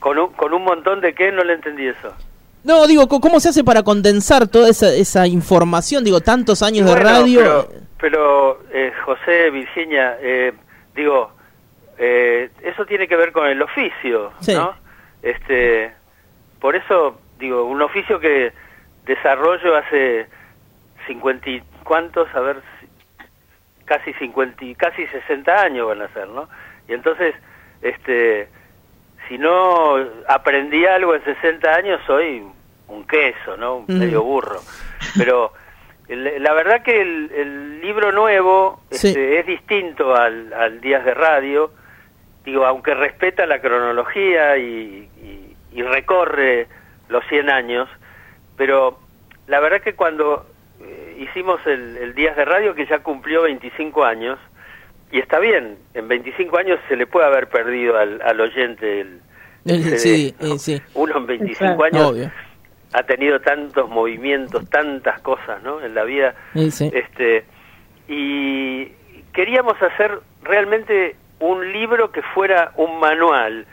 ¿Con 0.00 0.18
un, 0.18 0.32
¿Con 0.32 0.52
un 0.52 0.64
montón 0.64 1.00
de 1.00 1.14
qué? 1.14 1.30
No 1.32 1.44
le 1.44 1.54
entendí 1.54 1.86
eso. 1.86 2.12
No, 2.64 2.86
digo, 2.86 3.06
¿cómo 3.08 3.40
se 3.40 3.50
hace 3.50 3.62
para 3.62 3.82
condensar 3.82 4.48
toda 4.48 4.70
esa, 4.70 4.88
esa 4.92 5.26
información? 5.26 6.02
Digo, 6.02 6.20
tantos 6.20 6.62
años 6.62 6.86
de 6.86 6.96
radio. 6.96 7.68
Pero, 8.00 8.60
eh, 8.72 8.92
José, 9.04 9.50
Virginia, 9.50 10.16
eh, 10.20 10.52
digo, 10.94 11.30
eh, 11.98 12.50
eso 12.62 12.86
tiene 12.86 13.06
que 13.06 13.16
ver 13.16 13.32
con 13.32 13.46
el 13.46 13.60
oficio, 13.62 14.32
¿no? 14.48 14.74
Este, 15.22 15.92
por 16.60 16.76
eso, 16.76 17.18
digo, 17.38 17.64
un 17.64 17.80
oficio 17.82 18.18
que 18.18 18.52
desarrollo 19.04 19.76
hace 19.76 20.26
cincuenta 21.06 21.50
y 21.50 21.62
cuántos, 21.82 22.32
a 22.34 22.40
ver, 22.40 22.62
casi 23.84 24.12
cincuenta 24.14 24.64
casi 24.76 25.06
sesenta 25.08 25.62
años 25.62 25.88
van 25.88 26.02
a 26.02 26.08
ser, 26.08 26.28
¿no? 26.28 26.48
Y 26.88 26.94
entonces, 26.94 27.34
este, 27.82 28.48
si 29.28 29.38
no 29.38 29.96
aprendí 30.28 30.84
algo 30.86 31.14
en 31.14 31.24
60 31.24 31.74
años, 31.74 32.00
soy 32.06 32.42
un 32.88 33.06
queso, 33.06 33.56
¿no? 33.56 33.76
Un 33.76 33.98
medio 33.98 34.22
burro. 34.22 34.60
Pero 35.16 35.52
la 36.08 36.52
verdad 36.52 36.82
que 36.82 37.00
el, 37.00 37.80
libro 37.80 38.12
nuevo 38.12 38.80
este, 38.90 39.40
es 39.40 39.46
distinto 39.46 40.16
al, 40.16 40.54
al 40.54 40.80
Días 40.80 41.04
de 41.04 41.12
Radio, 41.12 41.70
digo, 42.44 42.64
aunque 42.64 42.94
respeta 42.94 43.44
la 43.44 43.60
cronología 43.60 44.56
y, 44.56 45.06
y, 45.70 45.82
recorre 45.82 46.66
los 47.10 47.22
100 47.26 47.50
años, 47.50 47.88
pero 48.56 48.98
la 49.46 49.60
verdad 49.60 49.80
que 49.80 49.94
cuando 49.94 50.46
eh, 50.80 51.26
hicimos 51.28 51.60
el, 51.66 51.96
el, 51.96 52.14
Días 52.14 52.36
de 52.36 52.44
Radio, 52.44 52.74
que 52.74 52.86
ya 52.86 53.00
cumplió 53.00 53.42
25 53.42 54.04
años, 54.04 54.38
y 55.10 55.18
está 55.18 55.38
bien, 55.38 55.76
en 55.94 56.08
25 56.08 56.58
años 56.58 56.80
se 56.88 56.96
le 56.96 57.06
puede 57.06 57.26
haber 57.26 57.48
perdido 57.48 57.98
al, 57.98 58.20
al 58.22 58.40
oyente 58.40 59.00
el, 59.00 59.20
sí, 59.98 60.34
sí. 60.58 60.82
Uno 60.94 61.18
en 61.18 61.26
25 61.26 61.84
años 61.84 62.30
ha 62.92 63.02
tenido 63.02 63.40
tantos 63.40 63.88
movimientos, 63.88 64.68
tantas 64.70 65.20
cosas, 65.20 65.62
¿no? 65.62 65.82
En 65.82 65.94
la 65.94 66.04
vida. 66.04 66.34
Este 66.54 67.44
y 68.06 68.86
queríamos 69.32 69.80
hacer 69.80 70.20
realmente 70.42 71.16
un 71.40 71.72
libro 71.72 72.12
que 72.12 72.22
fuera 72.22 72.72
un 72.76 73.00
manual, 73.00 73.66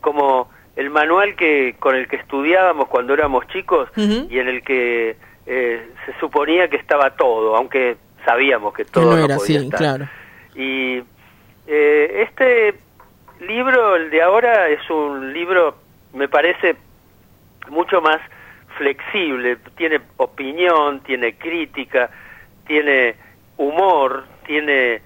como 0.00 0.48
el 0.76 0.90
manual 0.90 1.36
que 1.36 1.76
con 1.78 1.94
el 1.94 2.08
que 2.08 2.16
estudiábamos 2.16 2.88
cuando 2.88 3.14
éramos 3.14 3.46
chicos 3.48 3.88
y 3.96 4.38
en 4.38 4.48
el 4.48 4.62
que 4.62 5.16
eh, 5.46 5.88
se 6.06 6.18
suponía 6.18 6.68
que 6.68 6.76
estaba 6.76 7.10
todo, 7.10 7.56
aunque 7.56 7.96
sabíamos 8.24 8.74
que 8.74 8.84
todo 8.84 9.16
no, 9.16 9.24
era, 9.24 9.36
así, 9.36 9.68
Claro. 9.70 10.08
Y 10.54 11.02
eh, 11.66 12.26
este 12.28 12.74
libro, 13.40 13.96
el 13.96 14.10
de 14.10 14.22
ahora, 14.22 14.68
es 14.68 14.88
un 14.90 15.32
libro, 15.32 15.76
me 16.12 16.28
parece, 16.28 16.76
mucho 17.68 18.00
más 18.00 18.20
flexible, 18.76 19.58
tiene 19.76 20.00
opinión, 20.16 21.00
tiene 21.00 21.34
crítica, 21.34 22.10
tiene 22.66 23.14
humor, 23.56 24.24
tiene, 24.46 25.00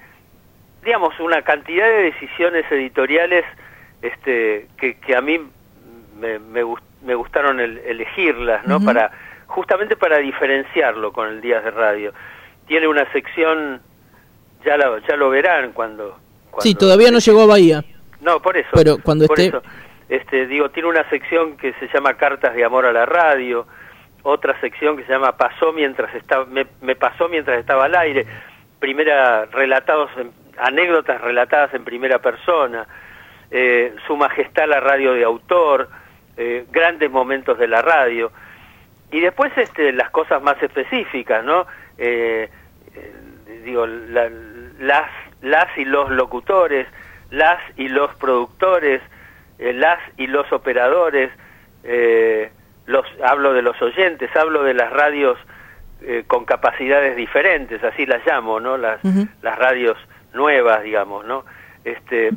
digamos, 0.83 1.18
una 1.20 1.42
cantidad 1.42 1.87
de 1.87 2.04
decisiones 2.04 2.64
editoriales 2.70 3.44
este, 4.00 4.66
que, 4.78 4.94
que 4.98 5.16
a 5.16 5.20
mí 5.20 5.40
me, 6.18 6.38
me, 6.38 7.14
gustaron 7.14 7.61
elegirlas, 7.61 8.66
¿no? 8.66 8.81
Para 8.81 9.11
justamente 9.46 9.96
para 9.96 10.18
diferenciarlo 10.18 11.12
con 11.12 11.28
el 11.28 11.40
Días 11.40 11.64
de 11.64 11.70
Radio. 11.70 12.12
Tiene 12.66 12.87
una 12.87 13.11
sección, 13.12 13.81
ya 14.64 14.76
lo, 14.76 14.98
ya 14.98 15.16
lo 15.16 15.31
verán 15.31 15.72
cuando, 15.72 16.18
Sí, 16.61 16.74
todavía 16.74 17.11
no 17.11 17.18
llegó 17.18 17.42
a 17.42 17.46
Bahía. 17.46 17.85
No, 18.20 18.40
por 18.40 18.57
eso. 18.57 18.70
Pero 18.74 18.98
cuando 19.02 19.24
esté... 19.24 19.52
Este, 20.09 20.46
digo, 20.46 20.70
tiene 20.70 20.88
una 20.88 21.09
sección 21.11 21.59
que 21.59 21.74
se 21.74 21.88
llama 21.88 22.14
Cartas 22.14 22.54
de 22.54 22.64
Amor 22.64 22.87
a 22.87 22.92
la 22.92 23.04
Radio, 23.04 23.66
otra 24.22 24.59
sección 24.59 24.96
que 24.96 25.04
se 25.04 25.12
llama 25.12 25.37
Pasó 25.37 25.70
mientras 25.72 26.14
estaba, 26.14 26.46
me, 26.46 26.64
pasó 26.96 27.28
mientras 27.28 27.59
estaba 27.61 27.85
al 27.85 27.94
aire, 27.94 28.26
primera 28.78 29.44
relatados, 29.44 30.11
anécdotas 30.57 31.20
relatadas 31.20 31.74
en 31.74 31.85
primera 31.85 32.20
persona, 32.20 32.87
eh, 33.50 33.94
Su 34.07 34.16
Majestad 34.16 34.66
la 34.66 34.81
radio 34.81 35.12
de 35.12 35.24
autor, 35.24 35.90
eh, 36.38 36.64
grandes 36.70 37.11
momentos 37.11 37.59
de 37.59 37.68
la 37.68 37.83
radio, 37.83 38.33
y 39.11 39.20
después 39.20 39.53
este, 39.57 39.92
las 39.92 40.11
cosas 40.11 40.42
más 40.42 40.62
específicas, 40.62 41.44
¿no? 41.44 41.66
Eh, 41.98 42.48
digo, 43.64 43.87
las, 43.87 45.11
las 45.42 45.68
y 45.77 45.85
los 45.85 46.11
locutores, 46.11 46.87
las 47.31 47.59
y 47.77 47.88
los 47.88 48.14
productores, 48.16 49.03
eh, 49.59 49.72
las 49.72 49.98
y 50.16 50.27
los 50.27 50.51
operadores, 50.53 51.31
eh, 51.85 52.51
los, 52.87 53.05
hablo 53.24 53.53
de 53.53 53.62
los 53.62 53.81
oyentes, 53.83 54.35
hablo 54.37 54.62
de 54.62 54.74
las 54.74 54.92
radios 54.92 55.38
eh, 56.03 56.24
con 56.27 56.44
capacidades 56.44 57.16
diferentes, 57.16 57.83
así 57.85 58.07
las 58.07 58.24
llamo, 58.27 58.61
¿no? 58.61 58.77
Las, 58.77 59.01
las 59.42 59.59
radios 59.59 59.98
nuevas, 60.33 60.83
digamos, 60.83 61.27
¿no? 61.27 61.44
Este, 61.85 62.31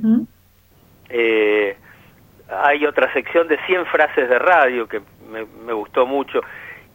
hay 2.52 2.86
otra 2.86 3.12
sección 3.14 3.48
de 3.48 3.58
100 3.66 3.86
frases 3.88 4.30
de 4.30 4.40
radio 4.40 4.88
que 4.88 5.02
me, 5.32 5.46
me 5.66 5.74
gustó 5.74 6.06
mucho 6.06 6.42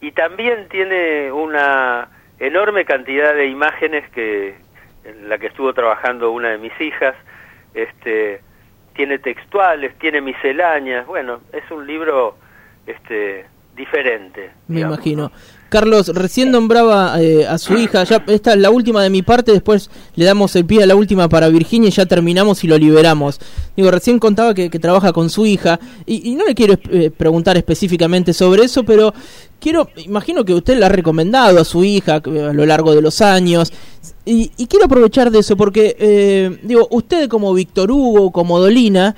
y 0.01 0.11
también 0.11 0.67
tiene 0.69 1.31
una 1.31 2.09
enorme 2.39 2.85
cantidad 2.85 3.33
de 3.33 3.47
imágenes 3.47 4.09
que 4.11 4.55
en 5.07 5.29
la 5.29 5.37
que 5.37 5.47
estuvo 5.47 5.73
trabajando 5.73 6.31
una 6.31 6.49
de 6.49 6.57
mis 6.57 6.79
hijas, 6.81 7.15
este, 7.73 8.41
tiene 8.93 9.19
textuales, 9.19 9.97
tiene 9.99 10.21
misceláneas, 10.21 11.05
bueno, 11.07 11.39
es 11.53 11.69
un 11.71 11.87
libro 11.87 12.35
este, 12.85 13.45
diferente. 13.75 14.51
Me 14.67 14.81
imagino. 14.81 15.31
Carlos, 15.69 16.07
recién 16.09 16.51
nombraba 16.51 17.21
eh, 17.21 17.45
a 17.45 17.57
su 17.57 17.77
hija, 17.77 18.03
ya 18.03 18.23
esta 18.27 18.53
es 18.53 18.59
la 18.59 18.69
última 18.69 19.03
de 19.03 19.09
mi 19.09 19.21
parte, 19.21 19.51
después 19.51 19.89
le 20.15 20.25
damos 20.25 20.55
el 20.55 20.65
pie 20.65 20.83
a 20.83 20.85
la 20.85 20.95
última 20.95 21.27
para 21.27 21.49
Virginia 21.49 21.89
y 21.89 21.91
ya 21.91 22.05
terminamos 22.05 22.63
y 22.63 22.67
lo 22.67 22.77
liberamos. 22.77 23.39
Digo, 23.75 23.91
recién 23.91 24.19
contaba 24.19 24.53
que, 24.53 24.69
trabaja 24.69 25.11
con 25.11 25.29
su 25.29 25.45
hija 25.45 25.79
y, 26.05 26.35
no 26.35 26.45
le 26.45 26.55
quiero 26.55 26.75
eh, 26.89 27.11
preguntar 27.11 27.57
específicamente 27.57 28.33
sobre 28.33 28.63
eso, 28.63 28.83
pero 28.83 29.13
quiero, 29.59 29.89
imagino 29.97 30.45
que 30.45 30.53
usted 30.53 30.77
la 30.77 30.85
ha 30.85 30.89
recomendado 30.89 31.59
a 31.59 31.65
su 31.65 31.83
hija 31.83 32.15
a 32.15 32.53
lo 32.53 32.65
largo 32.65 32.95
de 32.95 33.01
los 33.01 33.21
años 33.21 33.73
y, 34.25 34.49
quiero 34.67 34.85
aprovechar 34.85 35.31
de 35.31 35.39
eso 35.39 35.57
porque, 35.57 35.95
eh, 35.99 36.59
digo, 36.63 36.87
usted 36.91 37.27
como 37.27 37.53
Víctor 37.53 37.91
Hugo, 37.91 38.31
como 38.31 38.59
Dolina, 38.59 39.15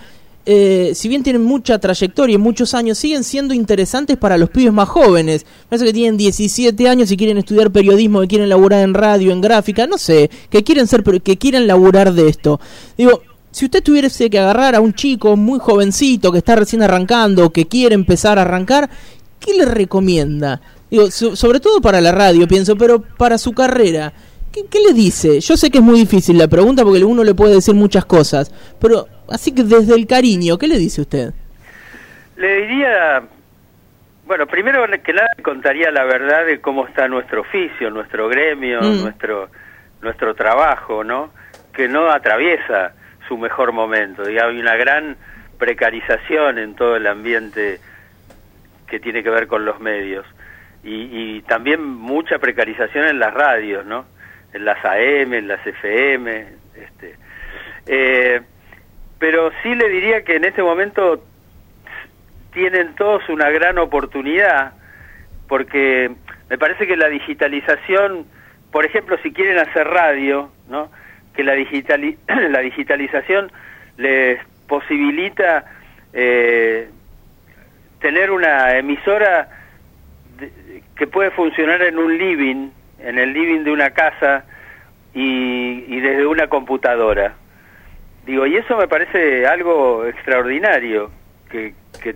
eh, 0.52 0.96
si 0.96 1.08
bien 1.08 1.22
tienen 1.22 1.44
mucha 1.44 1.78
trayectoria 1.78 2.34
y 2.34 2.38
muchos 2.40 2.74
años, 2.74 2.98
siguen 2.98 3.24
siendo 3.24 3.54
interesantes 3.54 4.18
para 4.18 4.36
los 4.36 4.50
pibes 4.50 4.74
más 4.74 4.90
jóvenes. 4.90 5.46
Parece 5.70 5.86
que 5.86 5.94
tienen 5.94 6.18
17 6.18 6.90
años 6.90 7.12
y 7.12 7.18
quieren 7.18 7.38
estudiar 7.38 7.70
periodismo, 7.70 8.22
que 8.22 8.30
quieren 8.30 8.50
laburar 8.50 8.84
en 8.84 8.96
radio, 8.96 9.32
en 9.32 9.42
gráfica, 9.42 9.86
no 9.86 10.00
sé, 10.00 10.32
que 10.50 10.64
quieren 10.64 10.88
ser, 10.88 11.04
que 11.22 11.38
quieren 11.38 11.68
laburar 11.68 12.14
de 12.14 12.30
esto. 12.30 12.60
Digo, 12.98 13.22
si 13.52 13.66
usted 13.66 13.84
tuviese 13.84 14.28
que 14.32 14.40
agarrar 14.40 14.74
a 14.74 14.82
un 14.82 14.96
chico 14.96 15.38
muy 15.38 15.60
jovencito 15.60 16.32
que 16.32 16.40
está 16.40 16.56
recién 16.56 16.82
arrancando, 16.82 17.52
que 17.52 17.68
quiere 17.68 17.94
empezar 17.94 18.40
a 18.40 18.42
arrancar, 18.42 18.90
¿qué 19.40 19.54
le 19.54 19.66
recomienda? 19.66 20.62
Digo, 20.90 21.12
sobre 21.12 21.60
todo 21.60 21.80
para 21.80 22.02
la 22.02 22.12
radio, 22.12 22.48
pienso, 22.48 22.76
pero 22.76 23.04
para 23.04 23.38
su 23.38 23.52
carrera. 23.52 24.14
¿Qué, 24.52 24.66
¿Qué, 24.68 24.80
le 24.80 24.94
dice? 24.94 25.42
Yo 25.42 25.56
sé 25.56 25.70
que 25.70 25.78
es 25.78 25.84
muy 25.84 26.00
difícil 26.00 26.40
la 26.40 26.48
pregunta 26.48 26.84
porque 26.84 27.04
uno 27.04 27.24
le 27.24 27.36
puede 27.36 27.54
decir 27.54 27.76
muchas 27.76 28.06
cosas, 28.06 28.52
pero 28.80 29.08
Así 29.32 29.54
que 29.54 29.64
desde 29.64 29.96
el 29.96 30.08
cariño, 30.08 30.58
¿qué 30.58 30.68
le 30.68 30.78
dice 30.78 31.02
usted? 31.02 31.34
Le 32.38 32.62
diría, 32.62 33.24
bueno, 34.26 34.48
primero 34.48 34.86
que 35.04 35.14
nada 35.14 35.30
contaría 35.44 35.92
la 35.92 36.06
verdad 36.06 36.46
de 36.46 36.62
cómo 36.62 36.88
está 36.88 37.08
nuestro 37.08 37.42
oficio, 37.42 37.90
nuestro 37.90 38.30
gremio, 38.30 38.82
mm. 38.82 39.02
nuestro 39.02 39.50
nuestro 40.02 40.34
trabajo, 40.34 41.04
¿no? 41.04 41.32
Que 41.74 41.88
no 41.88 42.10
atraviesa 42.10 42.94
su 43.28 43.38
mejor 43.38 43.72
momento. 43.72 44.30
Y 44.30 44.38
hay 44.38 44.60
una 44.60 44.76
gran 44.76 45.18
precarización 45.58 46.58
en 46.58 46.76
todo 46.76 46.96
el 46.96 47.08
ambiente 47.08 47.80
que 48.88 49.00
tiene 49.00 49.24
que 49.24 49.30
ver 49.30 49.48
con 49.48 49.66
los 49.66 49.80
medios. 49.80 50.26
Y, 50.84 51.10
y 51.12 51.42
también 51.42 51.84
mucha 51.84 52.40
precarización 52.40 53.06
en 53.06 53.20
las 53.20 53.34
radios, 53.34 53.86
¿no? 53.86 54.06
En 54.54 54.66
las 54.66 54.84
AM, 54.84 55.34
en 55.34 55.48
las 55.48 55.66
FM. 55.66 56.48
Este, 56.76 57.16
eh, 57.86 58.42
pero 59.20 59.52
sí 59.62 59.76
le 59.76 59.90
diría 59.90 60.24
que 60.24 60.38
en 60.38 60.46
este 60.46 60.64
momento 60.64 61.24
tienen 62.54 62.96
todos 62.96 63.28
una 63.30 63.50
gran 63.50 63.78
oportunidad, 63.78 64.74
porque 65.48 66.12
me 66.50 66.58
parece 66.58 66.88
que 66.88 66.98
la 66.98 67.10
digitalización, 67.10 68.26
por 68.72 68.86
ejemplo, 68.86 69.18
si 69.22 69.32
quieren 69.34 69.60
hacer 69.60 69.88
radio, 69.88 70.50
¿no? 70.70 70.90
que 71.36 71.44
la, 71.44 71.54
la 72.50 72.60
digitalización 72.60 73.52
les 73.98 74.40
posibilita 74.68 75.66
eh, 76.14 76.90
tener 78.00 78.32
una 78.32 78.78
emisora 78.78 79.50
que 80.96 81.08
puede 81.08 81.32
funcionar 81.32 81.82
en 81.82 81.98
un 81.98 82.18
living, 82.18 82.70
en 83.00 83.20
el 83.20 83.34
living 83.34 83.64
de 83.64 83.72
una 83.72 83.92
casa 83.92 84.46
y, 85.14 85.84
y 85.88 86.00
desde 86.00 86.26
una 86.26 86.48
computadora. 86.48 87.36
Digo, 88.30 88.46
y 88.46 88.58
eso 88.58 88.78
me 88.78 88.88
parece 88.88 89.48
algo 89.48 90.06
extraordinario 90.06 91.10
que, 91.50 91.74
que 92.00 92.14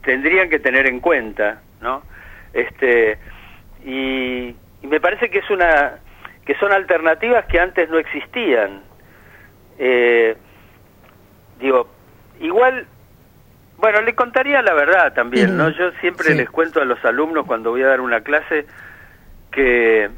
tendrían 0.00 0.48
que 0.48 0.60
tener 0.60 0.86
en 0.86 1.00
cuenta, 1.00 1.60
¿no? 1.80 2.04
Este, 2.52 3.18
y, 3.84 4.54
me 4.82 5.00
parece 5.00 5.28
que 5.28 5.38
es 5.38 5.50
una 5.50 5.94
que 6.46 6.54
son 6.54 6.70
alternativas 6.70 7.46
que 7.46 7.58
antes 7.58 7.90
no 7.90 7.98
existían. 7.98 8.82
Eh, 9.80 10.36
digo, 11.58 11.88
igual, 12.38 12.86
bueno, 13.76 14.02
le 14.02 14.14
contaría 14.14 14.62
la 14.62 14.74
verdad 14.74 15.14
también, 15.14 15.56
¿no? 15.56 15.70
Yo 15.70 15.90
siempre 16.00 16.32
les 16.32 16.48
cuento 16.48 16.80
a 16.80 16.84
los 16.84 17.04
alumnos 17.04 17.44
cuando 17.44 17.70
voy 17.70 17.82
a 17.82 17.88
dar 17.88 18.00
una 18.00 18.20
clase 18.20 18.66
que 19.50 20.10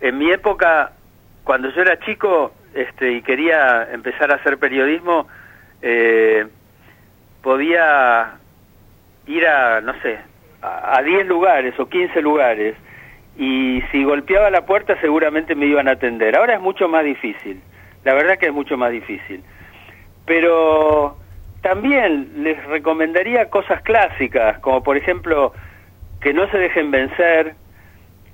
en 0.00 0.16
mi 0.16 0.30
época, 0.30 0.92
cuando 1.42 1.70
yo 1.70 1.82
era 1.82 1.98
chico, 1.98 2.54
este, 2.74 3.12
y 3.12 3.22
quería 3.22 3.88
empezar 3.92 4.30
a 4.30 4.36
hacer 4.36 4.58
periodismo, 4.58 5.26
eh, 5.82 6.46
podía 7.42 8.34
ir 9.26 9.46
a, 9.46 9.80
no 9.80 9.94
sé, 10.02 10.18
a 10.62 11.00
10 11.02 11.26
lugares 11.26 11.78
o 11.78 11.88
15 11.88 12.20
lugares 12.20 12.76
y 13.38 13.82
si 13.90 14.04
golpeaba 14.04 14.50
la 14.50 14.66
puerta 14.66 15.00
seguramente 15.00 15.54
me 15.54 15.66
iban 15.66 15.88
a 15.88 15.92
atender. 15.92 16.36
Ahora 16.36 16.54
es 16.54 16.60
mucho 16.60 16.88
más 16.88 17.04
difícil, 17.04 17.60
la 18.04 18.14
verdad 18.14 18.38
que 18.38 18.46
es 18.46 18.52
mucho 18.52 18.76
más 18.76 18.90
difícil. 18.92 19.42
Pero 20.26 21.16
también 21.62 22.42
les 22.42 22.62
recomendaría 22.66 23.48
cosas 23.48 23.82
clásicas, 23.82 24.58
como 24.58 24.82
por 24.82 24.96
ejemplo 24.96 25.52
que 26.20 26.34
no 26.34 26.48
se 26.50 26.58
dejen 26.58 26.90
vencer, 26.90 27.54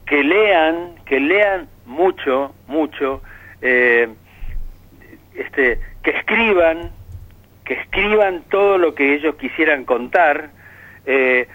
que 0.07 0.23
lean, 0.23 0.97
que 1.05 1.21
lean 1.21 1.69
mucho, 1.85 2.55
mucho, 2.67 3.23
eh, 3.63 4.09
este, 5.37 5.81
que 6.03 6.11
escriban, 6.11 6.91
que 7.65 7.75
escriban 7.75 8.43
todo 8.51 8.79
lo 8.79 8.95
que 8.95 9.15
ellos 9.15 9.35
quisieran 9.37 9.85
contar. 9.85 10.51
Eh, 11.05 11.49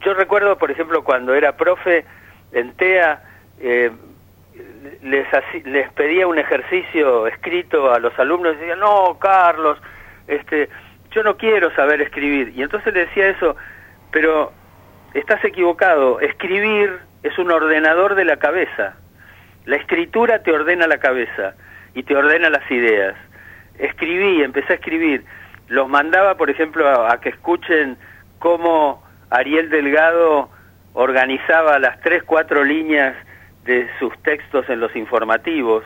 yo 0.00 0.14
recuerdo, 0.14 0.58
por 0.58 0.70
ejemplo, 0.70 1.02
cuando 1.02 1.34
era 1.34 1.56
profe 1.56 2.04
en 2.52 2.72
TEA, 2.74 3.22
eh, 3.60 3.90
les, 5.02 5.26
les 5.64 5.92
pedía 5.92 6.26
un 6.26 6.38
ejercicio 6.38 7.26
escrito 7.26 7.92
a 7.92 7.98
los 7.98 8.16
alumnos 8.18 8.54
y 8.54 8.58
decían, 8.58 8.80
no, 8.80 9.18
Carlos, 9.18 9.78
este, 10.26 10.68
yo 11.10 11.22
no 11.22 11.36
quiero 11.36 11.74
saber 11.74 12.00
escribir. 12.00 12.52
Y 12.54 12.62
entonces 12.62 12.92
le 12.92 13.06
decía 13.06 13.28
eso, 13.28 13.56
pero 14.10 14.52
estás 15.14 15.44
equivocado, 15.44 16.20
escribir 16.20 16.98
es 17.22 17.38
un 17.38 17.50
ordenador 17.50 18.14
de 18.14 18.24
la 18.24 18.36
cabeza. 18.36 18.96
La 19.64 19.76
escritura 19.76 20.42
te 20.42 20.52
ordena 20.52 20.86
la 20.86 20.98
cabeza 20.98 21.54
y 21.94 22.02
te 22.02 22.16
ordena 22.16 22.50
las 22.50 22.68
ideas. 22.70 23.14
Escribí, 23.78 24.42
empecé 24.42 24.74
a 24.74 24.76
escribir. 24.76 25.24
Los 25.68 25.88
mandaba, 25.88 26.36
por 26.36 26.50
ejemplo, 26.50 26.88
a, 26.88 27.20
que 27.20 27.30
escuchen 27.30 27.96
cómo 28.38 29.02
Ariel 29.30 29.70
Delgado 29.70 30.50
organizaba 30.94 31.78
las 31.78 32.00
tres, 32.00 32.22
cuatro 32.22 32.64
líneas 32.64 33.14
de 33.64 33.88
sus 33.98 34.16
textos 34.22 34.68
en 34.68 34.80
los 34.80 34.94
informativos. 34.96 35.84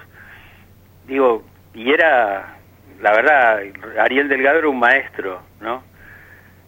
Digo, 1.06 1.44
y 1.74 1.92
era, 1.92 2.56
la 3.00 3.12
verdad, 3.12 3.60
Ariel 3.98 4.28
Delgado 4.28 4.60
era 4.60 4.68
un 4.68 4.78
maestro, 4.78 5.42
¿no? 5.60 5.82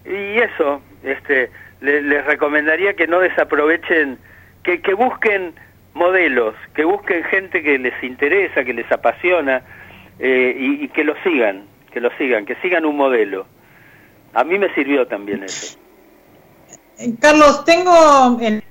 Y 0.04 0.38
eso, 0.38 0.82
este, 1.02 1.50
les 1.80 2.24
recomendaría 2.26 2.94
que 2.94 3.06
no 3.06 3.20
desaprovechen, 3.20 4.18
que, 4.62 4.80
que 4.82 4.94
busquen 4.94 5.54
modelos, 5.94 6.54
que 6.74 6.84
busquen 6.84 7.22
gente 7.24 7.62
que 7.62 7.78
les 7.78 8.02
interesa, 8.02 8.64
que 8.64 8.74
les 8.74 8.90
apasiona 8.90 9.62
eh, 10.18 10.56
y, 10.58 10.88
que 10.88 11.04
lo 11.04 11.14
sigan, 11.22 11.64
que 11.92 12.00
lo 12.00 12.10
sigan, 12.18 12.44
que 12.44 12.56
sigan 12.56 12.84
un 12.84 12.96
modelo. 12.96 13.46
A 14.34 14.44
mí 14.44 14.58
me 14.58 14.72
sirvió 14.74 15.06
también 15.06 15.44
eso. 15.44 15.78
Eh, 16.98 17.14
Carlos, 17.20 17.64
tengo 17.64 18.38
en, 18.40 18.62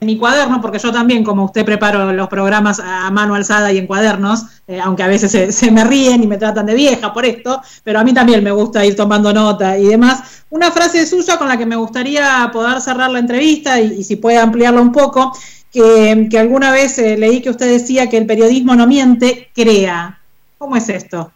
mi 0.00 0.18
cuaderno, 0.18 0.60
porque 0.60 0.78
yo 0.78 0.92
también, 0.92 1.24
como 1.24 1.44
usted, 1.44 1.64
preparo 1.64 2.12
los 2.12 2.28
programas 2.28 2.78
a 2.78 3.10
mano 3.10 3.34
alzada 3.34 3.72
y 3.72 3.78
en 3.78 3.86
cuadernos, 3.86 4.44
eh, 4.66 4.78
aunque 4.80 5.02
a 5.02 5.08
veces 5.08 5.54
se, 5.54 5.70
me 5.70 5.82
ríen 5.82 6.22
y 6.22 6.26
me 6.26 6.36
tratan 6.36 6.66
de 6.66 6.74
vieja 6.74 7.12
por 7.12 7.24
esto, 7.24 7.62
pero 7.82 8.00
a 8.00 8.04
mí 8.04 8.12
también 8.12 8.44
me 8.44 8.50
gusta 8.50 8.84
ir 8.84 8.94
tomando 8.94 9.32
nota 9.32 9.78
y 9.78 9.86
demás. 9.86 10.44
Una 10.50 10.70
frase 10.70 11.06
suya 11.06 11.38
con 11.38 11.48
la 11.48 11.56
que 11.56 11.66
me 11.66 11.76
gustaría 11.76 12.50
poder 12.52 12.80
cerrar 12.80 13.10
la 13.10 13.18
entrevista 13.18 13.80
y, 13.80 14.00
y 14.00 14.04
si 14.04 14.16
puede 14.16 14.38
ampliarla 14.38 14.80
un 14.80 14.92
poco, 14.92 15.32
que, 15.74 16.38
alguna 16.38 16.72
vez 16.72 16.98
eh, 16.98 17.16
leí 17.16 17.42
que 17.42 17.50
usted 17.50 17.66
decía 17.66 18.08
que 18.08 18.16
el 18.16 18.26
periodismo 18.26 18.76
no 18.76 18.86
miente, 18.86 19.50
crea. 19.54 20.20
¿Cómo 20.56 20.76
es 20.76 20.88
esto? 20.88 21.32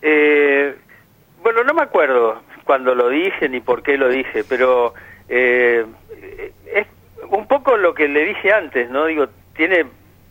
Eh, 0.00 0.74
bueno, 1.42 1.64
no 1.64 1.74
me 1.74 1.82
acuerdo 1.82 2.40
cuando 2.64 2.94
lo 2.94 3.08
dije 3.08 3.48
ni 3.48 3.60
por 3.60 3.82
qué 3.82 3.98
lo 3.98 4.08
dije, 4.08 4.44
pero 4.48 4.94
eh, 5.28 5.84
es 6.72 6.86
un 7.28 7.46
poco 7.48 7.76
lo 7.76 7.94
que 7.94 8.06
le 8.06 8.24
dije 8.24 8.52
antes, 8.52 8.88
¿no? 8.88 9.06
Digo, 9.06 9.26
tiene, 9.56 9.86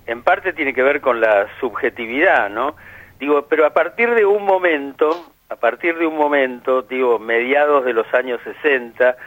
en 0.07 0.23
parte 0.23 0.53
tiene 0.53 0.73
que 0.73 0.83
ver 0.83 1.01
con 1.01 1.19
la 1.19 1.47
subjetividad, 1.59 2.49
¿no? 2.49 2.75
Digo, 3.19 3.47
pero 3.47 3.65
a 3.65 3.71
partir 3.71 4.13
de 4.15 4.25
un 4.25 4.45
momento, 4.45 5.31
a 5.49 5.57
partir 5.57 5.97
de 5.97 6.05
un 6.05 6.15
momento, 6.15 6.83
digo, 6.83 7.19
mediados 7.19 7.83
de 7.83 7.93
los 7.93 8.11
años 8.13 8.39
60, 8.43 9.17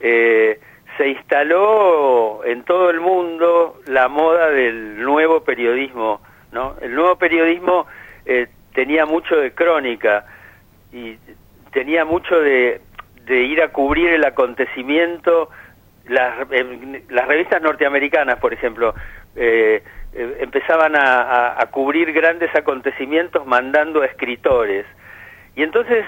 eh, 0.00 0.58
se 0.96 1.08
instaló 1.08 2.44
en 2.44 2.64
todo 2.64 2.90
el 2.90 3.00
mundo 3.00 3.80
la 3.86 4.08
moda 4.08 4.50
del 4.50 5.00
nuevo 5.02 5.42
periodismo, 5.42 6.20
¿no? 6.52 6.76
El 6.80 6.94
nuevo 6.94 7.16
periodismo 7.16 7.86
eh, 8.26 8.48
tenía 8.74 9.06
mucho 9.06 9.36
de 9.36 9.52
crónica 9.52 10.26
y 10.92 11.16
tenía 11.72 12.04
mucho 12.04 12.38
de, 12.40 12.80
ir 13.28 13.62
a 13.62 13.68
cubrir 13.68 14.12
el 14.12 14.24
acontecimiento. 14.24 15.48
Las, 16.06 16.48
revistas 16.48 17.62
norteamericanas, 17.62 18.38
por 18.38 18.52
ejemplo, 18.52 18.94
eh, 19.36 19.82
eh, 20.12 20.36
empezaban 20.40 20.96
a, 20.96 21.60
a 21.60 21.66
cubrir 21.66 22.12
grandes 22.12 22.54
acontecimientos 22.54 23.46
mandando 23.46 24.02
a 24.02 24.06
escritores. 24.06 24.84
Y 25.56 25.62
entonces 25.62 26.04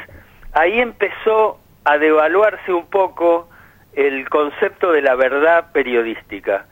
ahí 0.53 0.81
empezó 0.81 1.59
a 1.85 1.97
devaluarse 1.99 2.73
un 2.73 2.87
poco 2.87 3.49
el 3.97 4.29
concepto 4.29 4.93
de 4.93 5.03
la 5.03 5.15
verdad 5.15 5.73
periodística 5.73 6.67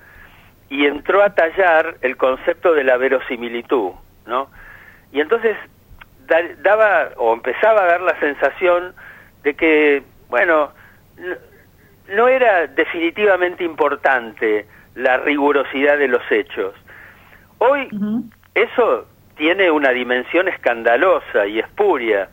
y 0.69 0.87
entró 0.87 1.23
a 1.23 1.35
tallar 1.35 1.97
el 2.01 2.17
concepto 2.17 2.75
de 2.75 2.85
la 2.85 2.97
verosimilitud, 2.97 3.91
¿no? 4.27 4.49
Y 5.13 5.21
entonces 5.21 5.57
daba 6.63 7.11
o 7.17 7.35
empezaba 7.35 7.83
a 7.83 7.87
dar 7.87 8.01
la 8.01 8.19
sensación 8.19 8.95
de 9.43 9.55
que, 9.55 10.03
bueno, 10.31 10.71
no 12.09 12.29
era 12.29 12.67
definitivamente 12.69 13.65
importante 13.65 14.67
la 14.95 15.19
rigurosidad 15.19 15.99
de 15.99 16.09
los 16.09 16.23
hechos. 16.31 16.75
Hoy 17.59 17.89
eso 18.55 19.07
tiene 19.37 19.71
una 19.71 19.91
dimensión 19.91 20.49
escandalosa 20.49 21.47
y 21.47 21.59
espuria, 21.59 22.29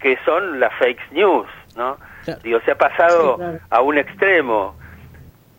que 0.00 0.18
son 0.24 0.58
las 0.60 0.72
fake 0.74 1.12
news, 1.12 1.48
¿no? 1.76 1.98
Digo, 2.42 2.60
se 2.64 2.72
ha 2.72 2.78
pasado 2.78 3.38
a 3.70 3.80
un 3.80 3.98
extremo. 3.98 4.76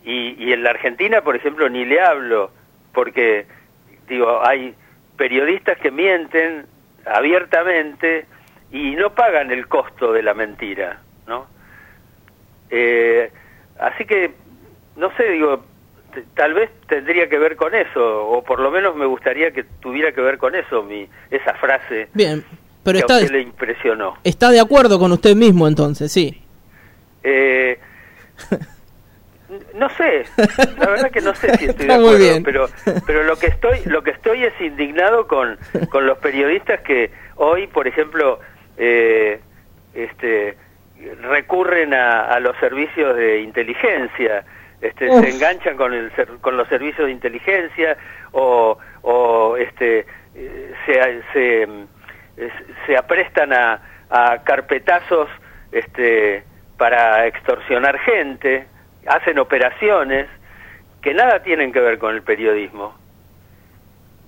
Y, 0.04 0.36
y 0.38 0.52
en 0.52 0.62
la 0.62 0.70
Argentina, 0.70 1.20
por 1.22 1.34
ejemplo, 1.34 1.68
ni 1.68 1.84
le 1.84 2.00
hablo, 2.00 2.52
porque, 2.92 3.46
digo, 4.08 4.40
hay 4.46 4.74
periodistas 5.16 5.78
que 5.78 5.90
mienten 5.90 6.66
abiertamente 7.04 8.26
y 8.72 8.94
no 8.96 9.10
pagan 9.14 9.50
el 9.50 9.66
costo 9.68 10.12
de 10.12 10.22
la 10.22 10.34
mentira, 10.34 11.00
¿no? 11.26 11.46
Eh, 12.70 13.30
así 13.78 14.04
que, 14.04 14.32
no 14.96 15.10
sé, 15.16 15.30
digo, 15.30 15.64
tal 16.34 16.54
vez 16.54 16.70
tendría 16.88 17.28
que 17.28 17.38
ver 17.38 17.56
con 17.56 17.74
eso, 17.74 18.28
o 18.28 18.42
por 18.42 18.60
lo 18.60 18.70
menos 18.70 18.96
me 18.96 19.06
gustaría 19.06 19.50
que 19.50 19.64
tuviera 19.80 20.12
que 20.12 20.20
ver 20.20 20.38
con 20.38 20.54
eso, 20.54 20.82
mi, 20.82 21.08
esa 21.30 21.54
frase. 21.54 22.08
Bien, 22.14 22.44
pero 22.82 22.98
está, 22.98 23.20
le 23.20 23.40
impresionó. 23.40 24.14
Está 24.24 24.50
de 24.50 24.60
acuerdo 24.60 24.98
con 24.98 25.12
usted 25.12 25.34
mismo 25.34 25.68
entonces, 25.68 26.12
sí. 26.12 26.42
Eh, 27.28 27.76
no 29.74 29.88
sé, 29.90 30.24
la 30.78 30.90
verdad 30.90 31.10
que 31.10 31.20
no 31.20 31.34
sé 31.34 31.56
si 31.56 31.64
estoy 31.66 31.86
de 31.88 31.94
acuerdo, 31.94 32.42
pero 32.44 32.68
pero 33.04 33.24
lo 33.24 33.36
que 33.36 33.48
estoy 33.48 33.80
lo 33.86 34.04
que 34.04 34.12
estoy 34.12 34.44
es 34.44 34.52
indignado 34.60 35.26
con, 35.26 35.58
con 35.90 36.06
los 36.06 36.18
periodistas 36.18 36.80
que 36.82 37.10
hoy, 37.34 37.66
por 37.66 37.88
ejemplo, 37.88 38.38
eh, 38.78 39.40
este 39.94 40.56
recurren 41.22 41.94
a, 41.94 42.38
los 42.38 42.56
servicios 42.58 43.16
de 43.16 43.40
inteligencia, 43.40 44.44
este, 44.80 45.10
se 45.10 45.28
enganchan 45.28 45.76
con 45.76 45.92
el 45.94 46.12
con 46.40 46.56
los 46.56 46.68
servicios 46.68 47.06
de 47.06 47.12
inteligencia 47.12 47.96
o, 48.30 48.78
o 49.02 49.56
este 49.56 50.06
se, 50.86 51.22
se, 51.32 51.68
se 52.86 52.96
aprestan 52.96 53.52
a, 53.52 53.80
a 54.10 54.44
carpetazos 54.44 55.28
este 55.72 56.44
para 56.76 57.26
extorsionar 57.26 57.98
gente, 58.00 58.66
hacen 59.06 59.38
operaciones 59.38 60.28
que 61.00 61.14
nada 61.14 61.42
tienen 61.42 61.72
que 61.72 61.80
ver 61.80 61.98
con 61.98 62.14
el 62.14 62.22
periodismo. 62.22 62.94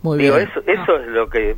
Muy 0.03 0.19
digo, 0.19 0.37
bien. 0.37 0.49
Eso, 0.49 0.63
eso 0.67 0.97
es 1.01 1.07
lo 1.09 1.29
que, 1.29 1.57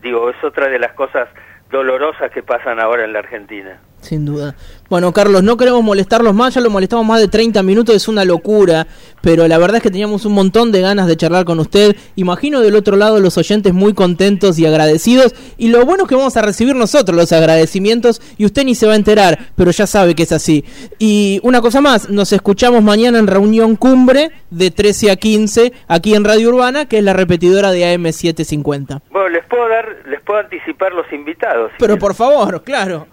digo, 0.00 0.30
es 0.30 0.42
otra 0.42 0.68
de 0.68 0.78
las 0.78 0.92
cosas 0.92 1.28
dolorosas 1.70 2.30
que 2.30 2.42
pasan 2.42 2.80
ahora 2.80 3.04
en 3.04 3.12
la 3.12 3.18
Argentina. 3.18 3.78
Sin 4.08 4.24
duda. 4.24 4.54
Bueno, 4.88 5.12
Carlos, 5.12 5.42
no 5.42 5.58
queremos 5.58 5.84
molestarlos 5.84 6.34
más, 6.34 6.54
ya 6.54 6.62
lo 6.62 6.70
molestamos 6.70 7.04
más 7.04 7.20
de 7.20 7.28
30 7.28 7.62
minutos, 7.62 7.94
es 7.94 8.08
una 8.08 8.24
locura, 8.24 8.86
pero 9.20 9.46
la 9.46 9.58
verdad 9.58 9.76
es 9.76 9.82
que 9.82 9.90
teníamos 9.90 10.24
un 10.24 10.32
montón 10.32 10.72
de 10.72 10.80
ganas 10.80 11.06
de 11.06 11.14
charlar 11.14 11.44
con 11.44 11.60
usted. 11.60 11.94
Imagino 12.16 12.62
del 12.62 12.74
otro 12.74 12.96
lado 12.96 13.20
los 13.20 13.36
oyentes 13.36 13.74
muy 13.74 13.92
contentos 13.92 14.58
y 14.58 14.64
agradecidos, 14.64 15.34
y 15.58 15.68
lo 15.68 15.84
bueno 15.84 16.04
es 16.04 16.08
que 16.08 16.14
vamos 16.14 16.38
a 16.38 16.40
recibir 16.40 16.74
nosotros 16.74 17.14
los 17.14 17.32
agradecimientos 17.32 18.22
y 18.38 18.46
usted 18.46 18.64
ni 18.64 18.74
se 18.74 18.86
va 18.86 18.94
a 18.94 18.96
enterar, 18.96 19.38
pero 19.56 19.72
ya 19.72 19.86
sabe 19.86 20.14
que 20.14 20.22
es 20.22 20.32
así. 20.32 20.64
Y 20.98 21.38
una 21.42 21.60
cosa 21.60 21.82
más, 21.82 22.08
nos 22.08 22.32
escuchamos 22.32 22.82
mañana 22.82 23.18
en 23.18 23.26
reunión 23.26 23.76
cumbre 23.76 24.30
de 24.48 24.70
13 24.70 25.10
a 25.10 25.16
15 25.16 25.74
aquí 25.86 26.14
en 26.14 26.24
Radio 26.24 26.48
Urbana, 26.48 26.86
que 26.86 26.96
es 26.96 27.04
la 27.04 27.12
repetidora 27.12 27.72
de 27.72 27.94
AM750. 27.94 29.02
Bueno, 29.10 29.28
les 29.28 29.44
puedo 29.44 29.68
dar, 29.68 29.86
les 30.06 30.22
puedo 30.22 30.40
anticipar 30.40 30.92
los 30.94 31.12
invitados. 31.12 31.72
pero 31.78 31.98
por 31.98 32.14
favor, 32.14 32.62
claro. 32.62 33.06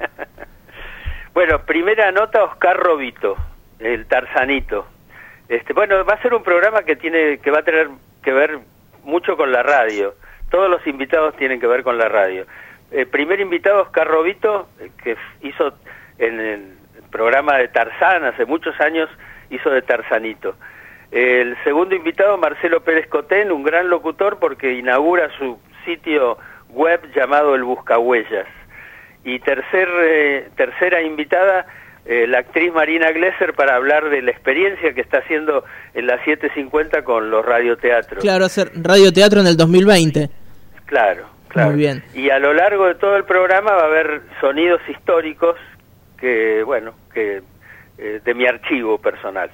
bueno, 1.40 1.60
primera 1.64 2.12
nota, 2.12 2.44
Oscar 2.44 2.76
Robito, 2.76 3.34
el 3.78 4.04
Tarzanito. 4.04 4.86
Este, 5.48 5.72
bueno, 5.72 6.04
va 6.04 6.12
a 6.12 6.20
ser 6.20 6.34
un 6.34 6.42
programa 6.42 6.82
que 6.82 6.96
tiene 6.96 7.38
que 7.38 7.50
va 7.50 7.60
a 7.60 7.62
tener 7.62 7.88
que 8.22 8.30
ver 8.30 8.58
mucho 9.04 9.38
con 9.38 9.50
la 9.50 9.62
radio. 9.62 10.12
Todos 10.50 10.68
los 10.68 10.86
invitados 10.86 11.34
tienen 11.36 11.58
que 11.58 11.66
ver 11.66 11.82
con 11.82 11.96
la 11.96 12.10
radio. 12.10 12.44
El 12.90 13.06
primer 13.06 13.40
invitado 13.40 13.84
es 13.84 13.88
Carrobito, 13.88 14.68
eh, 14.80 14.90
que 15.02 15.16
hizo 15.40 15.72
en 16.18 16.40
el 16.40 16.74
programa 17.10 17.56
de 17.56 17.68
Tarzán 17.68 18.22
hace 18.24 18.44
muchos 18.44 18.78
años, 18.78 19.08
hizo 19.48 19.70
de 19.70 19.80
Tarzanito. 19.80 20.56
El 21.10 21.56
segundo 21.64 21.94
invitado, 21.94 22.36
Marcelo 22.36 22.82
Pérez 22.82 23.08
Cotén, 23.08 23.50
un 23.50 23.62
gran 23.62 23.88
locutor 23.88 24.38
porque 24.38 24.74
inaugura 24.74 25.30
su 25.38 25.58
sitio 25.86 26.36
web 26.68 27.00
llamado 27.14 27.54
El 27.54 27.64
Buscahuellas. 27.64 28.59
Y 29.24 29.38
tercer, 29.40 29.88
eh, 30.02 30.48
tercera 30.56 31.02
invitada, 31.02 31.66
eh, 32.06 32.26
la 32.26 32.38
actriz 32.38 32.72
Marina 32.72 33.10
Glesser 33.12 33.54
para 33.54 33.76
hablar 33.76 34.08
de 34.08 34.22
la 34.22 34.30
experiencia 34.30 34.94
que 34.94 35.00
está 35.00 35.18
haciendo 35.18 35.64
en 35.94 36.06
la 36.06 36.16
750 36.24 37.02
con 37.04 37.30
los 37.30 37.44
radioteatros. 37.44 38.22
Claro, 38.22 38.46
hacer 38.46 38.70
radioteatro 38.74 39.40
en 39.40 39.46
el 39.46 39.56
2020. 39.56 40.30
Claro, 40.86 41.26
claro. 41.48 41.70
Muy 41.70 41.78
bien. 41.78 42.02
Y 42.14 42.30
a 42.30 42.38
lo 42.38 42.54
largo 42.54 42.86
de 42.86 42.94
todo 42.94 43.16
el 43.16 43.24
programa 43.24 43.72
va 43.72 43.82
a 43.82 43.86
haber 43.86 44.22
sonidos 44.40 44.80
históricos 44.88 45.56
que, 46.18 46.62
bueno, 46.62 46.94
que 47.12 47.42
eh, 47.98 48.20
de 48.24 48.34
mi 48.34 48.46
archivo 48.46 48.98
personal. 48.98 49.50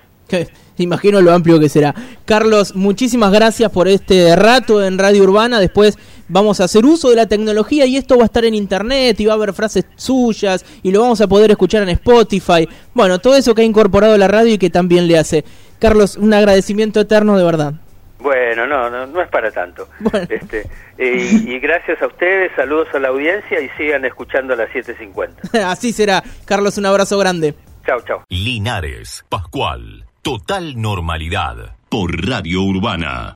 Imagino 0.77 1.21
lo 1.21 1.33
amplio 1.33 1.59
que 1.59 1.69
será. 1.69 1.95
Carlos, 2.25 2.75
muchísimas 2.75 3.33
gracias 3.33 3.71
por 3.71 3.89
este 3.89 4.35
rato 4.37 4.85
en 4.85 4.99
Radio 4.99 5.23
Urbana. 5.23 5.59
Después 5.59 5.99
vamos 6.29 6.61
a 6.61 6.65
hacer 6.65 6.85
uso 6.85 7.11
de 7.11 7.17
la 7.17 7.27
tecnología 7.27 7.87
y 7.87 7.97
esto 7.97 8.17
va 8.17 8.23
a 8.23 8.27
estar 8.27 8.45
en 8.45 8.55
internet 8.55 9.19
y 9.21 9.27
va 9.27 9.33
a 9.33 9.37
haber 9.37 9.53
frases 9.53 9.87
suyas 9.97 10.65
y 10.83 10.93
lo 10.93 11.01
vamos 11.01 11.21
a 11.21 11.27
poder 11.27 11.51
escuchar 11.51 11.83
en 11.83 11.91
Spotify. 11.91 12.69
Bueno, 12.95 13.19
todo 13.19 13.37
eso 13.37 13.55
que 13.55 13.63
ha 13.63 13.65
incorporado 13.65 14.17
la 14.17 14.29
radio 14.29 14.55
y 14.55 14.59
que 14.59 14.71
también 14.71 15.07
le 15.09 15.19
hace. 15.19 15.45
Carlos, 15.79 16.17
un 16.17 16.33
agradecimiento 16.33 17.01
eterno 17.01 17.37
de 17.37 17.45
verdad. 17.45 17.75
Bueno, 18.19 18.67
no, 18.67 18.91
no, 18.91 19.07
no 19.07 19.23
es 19.23 19.29
para 19.29 19.51
tanto. 19.51 19.89
Este, 20.29 20.69
y, 20.99 21.55
y, 21.55 21.61
gracias 21.61 22.01
a 22.01 22.07
ustedes, 22.07 22.51
saludos 22.57 22.89
a 22.95 22.99
la 22.99 23.09
audiencia 23.09 23.61
y 23.61 23.69
sigan 23.77 24.05
escuchando 24.05 24.55
a 24.55 24.57
las 24.57 24.71
7.50. 24.71 25.61
Así 25.67 25.93
será. 25.93 26.25
Carlos, 26.45 26.79
un 26.79 26.87
abrazo 26.87 27.19
grande. 27.19 27.55
Chao, 27.85 28.01
chao. 28.07 28.25
Linares, 28.29 29.25
Pascual. 29.29 30.07
Total 30.23 30.81
normalidad 30.81 31.77
por 31.89 32.27
Radio 32.27 32.63
Urbana. 32.63 33.25